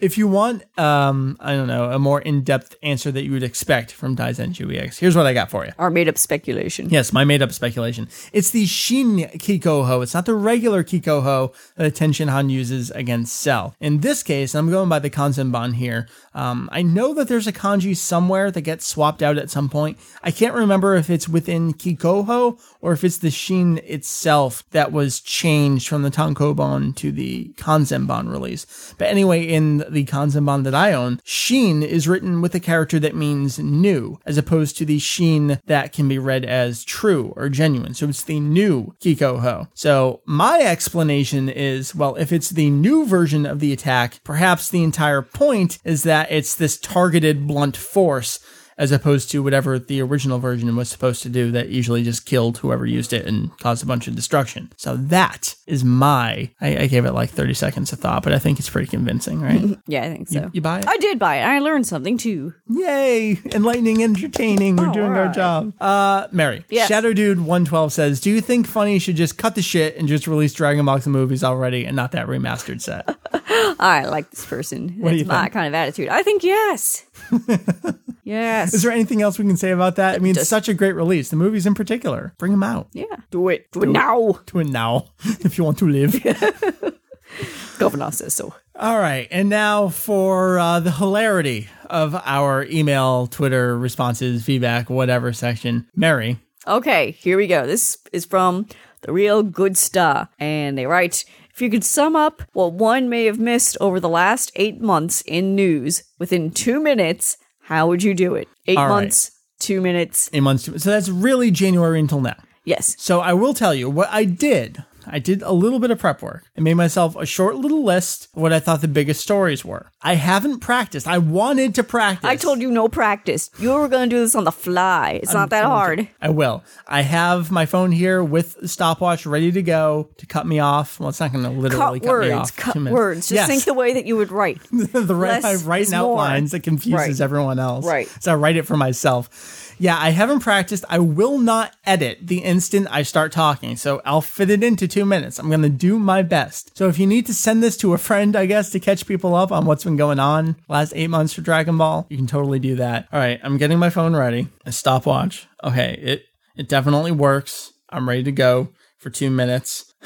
If 0.00 0.16
you 0.16 0.26
want, 0.26 0.62
um, 0.78 1.36
I 1.40 1.52
don't 1.54 1.66
know, 1.66 1.90
a 1.90 1.98
more 1.98 2.20
in-depth 2.20 2.76
answer 2.82 3.10
that 3.12 3.24
you 3.24 3.32
would 3.32 3.42
expect 3.42 3.92
from 3.92 4.16
Daizen 4.16 4.50
EX, 4.50 4.98
here's 4.98 5.16
what 5.16 5.26
I 5.26 5.34
got 5.34 5.50
for 5.50 5.66
you. 5.66 5.72
Our 5.78 5.90
made 5.90 6.08
up 6.08 6.16
speculation. 6.16 6.88
Yes, 6.88 7.12
my 7.12 7.24
made-up 7.24 7.52
speculation. 7.52 8.08
It's 8.32 8.50
the 8.50 8.66
Shin 8.66 9.18
Kikoho. 9.34 10.02
It's 10.02 10.14
not 10.14 10.26
the 10.26 10.34
regular 10.34 10.82
Kikoho 10.82 11.54
that 11.76 11.94
Tenshin 11.94 12.28
Han 12.30 12.48
uses 12.48 12.90
against 12.92 13.36
Cell. 13.36 13.74
In 13.80 14.00
this 14.00 14.22
case, 14.22 14.54
I'm 14.54 14.70
going 14.70 14.88
by 14.88 14.98
the 14.98 15.10
Kanzenban 15.10 15.74
here. 15.74 16.08
Um, 16.34 16.68
I 16.72 16.82
know 16.82 17.12
that 17.14 17.28
there's 17.28 17.46
a 17.46 17.52
kanji 17.52 17.96
somewhere 17.96 18.50
that 18.50 18.60
gets 18.62 18.86
swapped 18.86 19.22
out 19.22 19.36
at 19.36 19.50
some 19.50 19.68
point. 19.68 19.98
I 20.22 20.30
can't 20.30 20.54
remember 20.54 20.94
if 20.94 21.10
it's 21.10 21.28
within 21.28 21.74
Kikoho 21.74 22.58
or 22.80 22.92
if 22.92 23.04
it's 23.04 23.18
the 23.18 23.30
Shin 23.30 23.78
itself 23.84 24.64
that 24.70 24.92
was 24.92 25.20
changed 25.20 25.88
from 25.88 26.02
the 26.02 26.10
Tankobon 26.10 26.94
to 26.96 27.10
the 27.10 27.52
Kanzenban 27.56 28.30
release. 28.30 28.94
But 28.96 29.09
anyway, 29.10 29.42
in 29.42 29.84
the 29.90 30.04
Kanzenban 30.04 30.64
that 30.64 30.74
I 30.74 30.92
own, 30.92 31.20
Shin 31.24 31.82
is 31.82 32.08
written 32.08 32.40
with 32.40 32.54
a 32.54 32.60
character 32.60 32.98
that 33.00 33.14
means 33.14 33.58
new, 33.58 34.18
as 34.24 34.38
opposed 34.38 34.76
to 34.78 34.84
the 34.84 34.98
Shin 34.98 35.58
that 35.66 35.92
can 35.92 36.08
be 36.08 36.18
read 36.18 36.44
as 36.44 36.84
true 36.84 37.32
or 37.36 37.48
genuine. 37.48 37.94
So 37.94 38.08
it's 38.08 38.22
the 38.22 38.40
new 38.40 38.94
Kikoho. 39.00 39.68
So 39.74 40.20
my 40.24 40.60
explanation 40.60 41.48
is, 41.48 41.94
well, 41.94 42.16
if 42.16 42.32
it's 42.32 42.50
the 42.50 42.70
new 42.70 43.06
version 43.06 43.46
of 43.46 43.60
the 43.60 43.72
attack, 43.72 44.20
perhaps 44.24 44.68
the 44.68 44.84
entire 44.84 45.22
point 45.22 45.78
is 45.84 46.04
that 46.04 46.30
it's 46.30 46.54
this 46.54 46.78
targeted 46.78 47.46
blunt 47.46 47.76
force 47.76 48.40
as 48.80 48.90
opposed 48.92 49.30
to 49.30 49.42
whatever 49.42 49.78
the 49.78 50.00
original 50.00 50.38
version 50.38 50.74
was 50.74 50.88
supposed 50.88 51.22
to 51.22 51.28
do 51.28 51.50
that 51.50 51.68
usually 51.68 52.02
just 52.02 52.24
killed 52.24 52.56
whoever 52.58 52.86
used 52.86 53.12
it 53.12 53.26
and 53.26 53.56
caused 53.58 53.82
a 53.82 53.86
bunch 53.86 54.08
of 54.08 54.16
destruction. 54.16 54.72
So 54.78 54.96
that 54.96 55.54
is 55.66 55.84
my, 55.84 56.50
I, 56.62 56.76
I 56.78 56.86
gave 56.86 57.04
it 57.04 57.12
like 57.12 57.28
30 57.28 57.52
seconds 57.52 57.92
of 57.92 57.98
thought, 58.00 58.22
but 58.22 58.32
I 58.32 58.38
think 58.38 58.58
it's 58.58 58.70
pretty 58.70 58.88
convincing, 58.88 59.40
right? 59.42 59.60
Yeah, 59.86 60.04
I 60.04 60.08
think 60.12 60.28
so. 60.28 60.48
you 60.52 60.60
buy 60.60 60.78
it? 60.80 60.88
I 60.88 60.96
did 60.98 61.18
buy 61.18 61.36
it. 61.36 61.42
I 61.42 61.58
learned 61.58 61.86
something 61.86 62.16
too. 62.16 62.54
Yay! 62.68 63.38
Enlightening, 63.52 64.02
entertaining. 64.02 64.76
We're 64.76 64.92
doing 64.92 65.12
our 65.12 65.28
job. 65.32 65.74
Uh, 65.80 66.28
Mary. 66.32 66.64
Yes. 66.70 66.88
Shadow 66.88 67.12
Dude 67.12 67.38
112 67.38 67.92
says, 67.92 68.20
Do 68.20 68.30
you 68.30 68.40
think 68.40 68.66
Funny 68.66 68.98
should 68.98 69.16
just 69.16 69.36
cut 69.36 69.56
the 69.56 69.62
shit 69.62 69.96
and 69.96 70.06
just 70.08 70.26
release 70.26 70.52
Dragon 70.54 70.84
Box 70.86 71.06
movies 71.06 71.42
already 71.44 71.84
and 71.84 71.94
not 71.96 72.12
that 72.12 72.26
remastered 72.28 72.80
set? 72.80 73.08
I 73.80 74.06
like 74.06 74.30
this 74.30 74.46
person. 74.46 74.86
do 74.88 75.02
That's 75.02 75.16
you 75.18 75.24
my 75.26 75.42
think? 75.42 75.52
kind 75.52 75.68
of 75.68 75.74
attitude. 75.74 76.08
I 76.08 76.22
think 76.22 76.42
yes. 76.44 77.04
yes. 78.30 78.74
Is 78.74 78.82
there 78.82 78.92
anything 78.92 79.20
else 79.22 79.38
we 79.38 79.44
can 79.44 79.56
say 79.56 79.70
about 79.70 79.96
that? 79.96 80.14
I 80.14 80.18
mean, 80.18 80.36
it's 80.36 80.48
such 80.48 80.68
a 80.68 80.74
great 80.74 80.94
release. 80.94 81.28
The 81.30 81.36
movies 81.36 81.66
in 81.66 81.74
particular. 81.74 82.32
Bring 82.38 82.52
them 82.52 82.62
out. 82.62 82.88
yeah. 82.92 83.04
Do 83.30 83.48
it. 83.48 83.70
Do 83.72 83.82
it 83.82 83.88
now. 83.88 84.40
Do 84.46 84.58
it 84.60 84.68
now 84.68 85.06
if 85.46 85.56
you 85.58 85.64
want 85.64 85.78
to 85.78 85.86
live. 85.88 86.12
Governor 87.78 88.10
says 88.12 88.34
so. 88.34 88.54
All 88.76 88.98
right. 88.98 89.28
And 89.30 89.48
now 89.48 89.88
for 89.88 90.58
uh, 90.58 90.80
the 90.80 90.90
hilarity 90.90 91.68
of 91.88 92.14
our 92.24 92.64
email, 92.64 93.26
Twitter 93.26 93.78
responses, 93.78 94.44
feedback, 94.44 94.90
whatever 94.90 95.32
section. 95.32 95.86
Mary. 95.94 96.38
Okay, 96.66 97.12
here 97.12 97.36
we 97.36 97.46
go. 97.46 97.66
This 97.66 97.98
is 98.12 98.24
from 98.26 98.66
The 99.02 99.12
Real 99.12 99.42
Good 99.42 99.76
Star. 99.78 100.28
And 100.38 100.76
they 100.76 100.86
write 100.86 101.24
If 101.54 101.62
you 101.62 101.70
could 101.70 101.84
sum 101.84 102.14
up 102.16 102.42
what 102.52 102.74
one 102.74 103.08
may 103.08 103.24
have 103.24 103.38
missed 103.38 103.76
over 103.80 103.98
the 103.98 104.08
last 104.08 104.52
eight 104.56 104.80
months 104.80 105.22
in 105.22 105.54
news 105.54 106.04
within 106.18 106.50
two 106.50 106.80
minutes, 106.80 107.38
how 107.70 107.86
would 107.86 108.02
you 108.02 108.12
do 108.14 108.34
it? 108.34 108.48
Eight 108.66 108.76
All 108.76 108.88
right. 108.88 109.02
months, 109.02 109.30
two 109.60 109.80
minutes. 109.80 110.28
Eight 110.32 110.40
months. 110.40 110.64
So 110.64 110.90
that's 110.90 111.08
really 111.08 111.50
January 111.52 112.00
until 112.00 112.20
now. 112.20 112.36
Yes. 112.64 112.96
So 112.98 113.20
I 113.20 113.32
will 113.32 113.54
tell 113.54 113.72
you 113.72 113.88
what 113.88 114.08
I 114.10 114.24
did. 114.24 114.84
I 115.12 115.18
did 115.18 115.42
a 115.42 115.52
little 115.52 115.78
bit 115.80 115.90
of 115.90 115.98
prep 115.98 116.22
work. 116.22 116.44
I 116.56 116.60
made 116.60 116.74
myself 116.74 117.16
a 117.16 117.26
short 117.26 117.56
little 117.56 117.82
list 117.84 118.28
of 118.34 118.42
what 118.42 118.52
I 118.52 118.60
thought 118.60 118.80
the 118.80 118.88
biggest 118.88 119.20
stories 119.20 119.64
were. 119.64 119.90
I 120.02 120.14
haven't 120.14 120.60
practiced. 120.60 121.06
I 121.06 121.18
wanted 121.18 121.74
to 121.74 121.82
practice. 121.82 122.28
I 122.28 122.36
told 122.36 122.60
you 122.60 122.70
no 122.70 122.88
practice. 122.88 123.50
You 123.58 123.72
were 123.72 123.88
going 123.88 124.08
to 124.08 124.16
do 124.16 124.20
this 124.20 124.34
on 124.34 124.44
the 124.44 124.52
fly. 124.52 125.20
It's 125.22 125.34
not 125.34 125.50
that 125.50 125.64
hard. 125.64 126.08
I 126.22 126.30
will. 126.30 126.62
I 126.86 127.02
have 127.02 127.50
my 127.50 127.66
phone 127.66 127.92
here 127.92 128.22
with 128.24 128.54
the 128.60 128.68
stopwatch 128.68 129.26
ready 129.26 129.52
to 129.52 129.62
go 129.62 130.08
to 130.18 130.26
cut 130.26 130.46
me 130.46 130.58
off. 130.60 130.98
Well, 131.00 131.08
it's 131.08 131.20
not 131.20 131.32
going 131.32 131.44
to 131.44 131.50
literally 131.50 132.00
Cut 132.00 132.06
cut 132.06 132.24
me 132.24 132.30
words. 132.30 132.32
off. 132.50 132.56
Cut 132.56 132.76
words. 132.82 133.20
Just 133.28 133.32
yes. 133.32 133.46
think 133.48 133.64
the 133.64 133.74
way 133.74 133.94
that 133.94 134.06
you 134.06 134.16
would 134.16 134.30
write. 134.30 134.60
the 134.72 135.14
right, 135.14 135.44
I 135.44 135.56
write 135.56 135.86
in 135.92 135.98
more. 135.98 136.12
outlines 136.20 136.52
that 136.52 136.60
confuses 136.62 137.20
Right. 137.20 137.24
everyone 137.24 137.58
else. 137.58 137.84
Right. 137.84 138.08
So 138.20 138.32
I 138.32 138.36
write 138.36 138.56
it 138.56 138.66
for 138.66 138.76
myself. 138.76 139.66
Yeah, 139.78 139.96
I 139.98 140.10
haven't 140.10 140.40
practiced. 140.40 140.84
I 140.90 140.98
will 140.98 141.38
not 141.38 141.74
edit 141.86 142.18
the 142.22 142.38
instant 142.40 142.86
I 142.90 143.02
start 143.02 143.32
talking, 143.32 143.76
so 143.76 144.02
I'll 144.04 144.20
fit 144.20 144.50
it 144.50 144.62
into 144.62 144.86
two 144.86 144.99
minutes. 145.04 145.38
I'm 145.38 145.48
going 145.48 145.62
to 145.62 145.68
do 145.68 145.98
my 145.98 146.22
best. 146.22 146.76
So 146.76 146.88
if 146.88 146.98
you 146.98 147.06
need 147.06 147.26
to 147.26 147.34
send 147.34 147.62
this 147.62 147.76
to 147.78 147.92
a 147.94 147.98
friend, 147.98 148.36
I 148.36 148.46
guess, 148.46 148.70
to 148.70 148.80
catch 148.80 149.06
people 149.06 149.34
up 149.34 149.52
on 149.52 149.64
what's 149.64 149.84
been 149.84 149.96
going 149.96 150.18
on 150.18 150.56
last 150.68 150.92
eight 150.96 151.08
months 151.08 151.32
for 151.32 151.40
Dragon 151.40 151.76
Ball, 151.78 152.06
you 152.10 152.16
can 152.16 152.26
totally 152.26 152.58
do 152.58 152.76
that. 152.76 153.08
All 153.12 153.18
right, 153.18 153.40
I'm 153.42 153.56
getting 153.56 153.78
my 153.78 153.90
phone 153.90 154.14
ready. 154.14 154.48
A 154.64 154.72
stopwatch. 154.72 155.46
Okay, 155.64 155.98
it 156.00 156.24
it 156.56 156.68
definitely 156.68 157.12
works. 157.12 157.72
I'm 157.88 158.08
ready 158.08 158.22
to 158.24 158.32
go 158.32 158.68
for 158.98 159.10
two 159.10 159.30
minutes. 159.30 159.92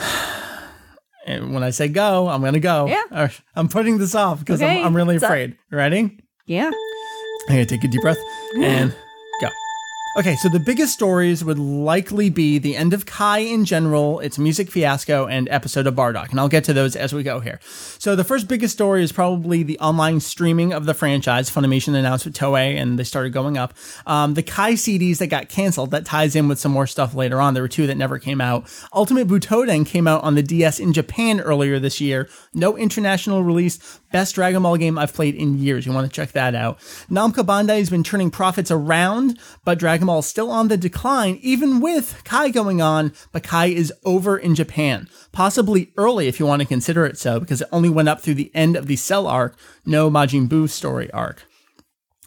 And 1.27 1.55
when 1.55 1.63
I 1.63 1.71
say 1.71 1.89
go, 1.89 2.29
I'm 2.29 2.43
gonna 2.43 2.61
go. 2.61 2.87
Yeah. 2.87 3.03
Right, 3.11 3.41
I'm 3.57 3.69
putting 3.69 3.97
this 3.97 4.15
off 4.15 4.41
because 4.41 4.61
Okay, 4.61 4.81
I'm, 4.81 4.89
I'm 4.89 4.95
really 4.97 5.17
afraid. 5.17 5.57
Ready? 5.71 6.19
Yeah. 6.45 6.71
I'm 7.49 7.49
gonna 7.49 7.65
take 7.65 7.83
a 7.83 7.89
deep 7.89 8.03
breath 8.03 8.19
and. 8.59 8.95
Okay, 10.17 10.37
so 10.37 10.49
the 10.49 10.61
biggest 10.61 10.93
stories 10.93 11.45
would 11.45 11.59
likely 11.59 12.31
be 12.31 12.59
the 12.59 12.77
end 12.77 12.95
of 12.95 13.05
Kai 13.05 13.41
in 13.41 13.65
general, 13.65 14.21
its 14.21 14.39
music 14.39 14.71
fiasco, 14.71 15.27
and 15.27 15.49
episode 15.49 15.89
of 15.89 15.97
Bardock, 15.97 16.31
and 16.31 16.39
I'll 16.39 16.49
get 16.49 16.63
to 16.65 16.73
those 16.73 16.95
as 16.95 17.13
we 17.13 17.25
go 17.25 17.41
here. 17.41 17.59
So 17.99 18.15
the 18.15 18.23
first 18.23 18.47
biggest 18.47 18.75
story 18.75 19.03
is 19.03 19.11
probably 19.11 19.65
the 19.65 19.77
online 19.81 20.21
streaming 20.21 20.73
of 20.73 20.87
the 20.87 20.95
franchise. 20.95 21.51
Funimation 21.51 21.97
announced 21.97 22.27
with 22.27 22.37
Toei, 22.37 22.77
and 22.77 22.97
they 22.97 23.03
started 23.03 23.33
going 23.33 23.59
up. 23.59 23.75
Um, 24.07 24.35
the 24.35 24.45
Kai 24.45 24.75
CDs 24.75 25.19
that 25.19 25.27
got 25.27 25.49
canceled 25.49 25.91
that 25.91 26.07
ties 26.07 26.37
in 26.37 26.47
with 26.47 26.61
some 26.61 26.71
more 26.71 26.87
stuff 26.87 27.17
later 27.17 27.41
on. 27.41 27.55
There 27.55 27.65
were 27.65 27.69
two 27.69 27.89
that 27.89 27.97
never 27.97 28.21
came 28.21 28.41
out. 28.41 28.73
Ultimate 28.93 29.27
Butoden 29.27 29.85
came 29.85 30.07
out 30.07 30.23
on 30.23 30.37
the 30.37 30.45
DS 30.45 30.79
in 30.79 30.93
Japan 30.93 31.41
earlier 31.41 31.81
this 31.81 32.01
year. 32.01 32.29
No 32.55 32.77
international 32.77 33.43
release. 33.43 33.99
Best 34.13 34.37
Dragon 34.37 34.63
Ball 34.63 34.77
game 34.77 34.97
I've 34.97 35.13
played 35.13 35.35
in 35.35 35.59
years. 35.59 35.87
You 35.87 35.93
want 35.93 36.09
to 36.09 36.15
check 36.15 36.31
that 36.33 36.55
out. 36.55 36.79
Namco 37.11 37.45
Bandai 37.45 37.79
has 37.79 37.91
been 37.91 38.05
turning 38.05 38.31
profits 38.31 38.71
around, 38.71 39.41
but 39.65 39.81
Dragon 39.81 40.04
Is 40.05 40.27
still 40.27 40.51
on 40.51 40.69
the 40.69 40.77
decline, 40.77 41.39
even 41.41 41.81
with 41.81 42.23
Kai 42.25 42.51
going 42.51 42.83
on. 42.83 43.15
But 43.33 43.43
Kai 43.43 43.67
is 43.67 43.91
over 44.05 44.37
in 44.37 44.55
Japan, 44.55 45.09
possibly 45.33 45.93
early 45.97 46.29
if 46.29 46.39
you 46.39 46.45
want 46.45 46.61
to 46.61 46.69
consider 46.69 47.07
it 47.07 47.17
so, 47.17 47.41
because 47.41 47.63
it 47.63 47.69
only 47.73 47.89
went 47.89 48.11
up 48.11 48.21
through 48.21 48.35
the 48.35 48.51
end 48.55 48.77
of 48.77 48.87
the 48.87 48.97
Cell 48.97 49.27
arc, 49.27 49.57
no 49.87 50.11
Majin 50.11 50.47
Buu 50.47 50.69
story 50.69 51.11
arc. 51.13 51.47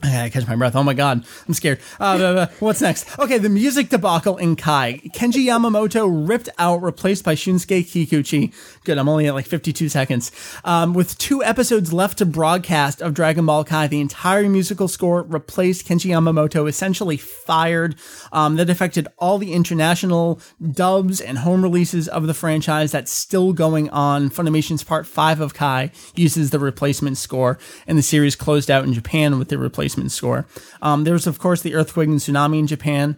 I 0.04 0.12
gotta 0.12 0.30
catch 0.30 0.48
my 0.48 0.56
breath. 0.56 0.76
Oh 0.76 0.84
my 0.84 0.94
god, 0.94 1.26
I'm 1.48 1.56
scared. 1.56 1.80
Uh, 2.00 2.18
blah, 2.20 2.34
blah. 2.34 2.48
what's 2.60 2.82
next? 2.82 3.18
Okay, 3.18 3.40
the 3.40 3.50
music 3.50 3.90
debacle 3.90 4.38
in 4.38 4.56
Kai. 4.56 5.02
Kenji 5.08 5.46
Yamamoto 5.46 6.08
ripped 6.08 6.50
out, 6.60 6.84
replaced 6.84 7.26
by 7.26 7.34
Shunsuke 7.34 7.82
Kikuchi. 7.84 8.54
Good, 8.84 9.00
I'm 9.00 9.10
only 9.10 9.26
at 9.26 9.34
like 9.34 9.48
52 9.48 9.90
seconds. 9.90 10.32
Um, 10.64 10.94
with 10.94 11.18
two 11.18 11.44
episodes 11.44 11.92
left 11.94 12.20
to 12.20 12.28
broadcast 12.28 13.02
of 13.02 13.16
Dragon 13.16 13.48
Ball 13.48 13.64
Kai, 13.64 13.88
the 13.88 14.00
entire 14.00 14.48
musical 14.48 14.88
score 14.88 15.24
replaced 15.24 15.88
Kenji 15.88 16.12
Yamamoto, 16.12 16.70
essentially 16.70 17.18
fired. 17.18 17.96
Um, 18.32 18.58
that 18.58 18.70
affected 18.70 19.08
all 19.18 19.40
the 19.40 19.54
international 19.54 20.40
dubs 20.74 21.20
and 21.20 21.40
home 21.40 21.64
releases 21.64 22.08
of 22.08 22.28
the 22.28 22.36
franchise 22.36 22.92
that's 22.92 23.12
still 23.12 23.52
going 23.52 23.90
on. 23.90 24.30
Funimation's 24.30 24.84
Part 24.84 25.08
5 25.08 25.42
of 25.42 25.56
Kai 25.56 25.90
uses 26.16 26.52
the 26.52 26.60
replacement 26.60 27.18
score, 27.18 27.58
and 27.88 27.98
the 27.98 28.04
series 28.04 28.36
closed 28.36 28.70
out 28.70 28.84
in 28.84 28.94
Japan 28.94 29.40
with 29.40 29.50
the 29.50 29.58
replacement 29.58 29.87
score. 30.10 30.45
Um, 30.82 31.04
there 31.04 31.13
was, 31.13 31.28
of 31.28 31.39
course, 31.39 31.62
the 31.62 31.76
earthquake 31.76 32.08
and 32.08 32.19
tsunami 32.19 32.60
in 32.60 32.67
Japan. 32.67 33.17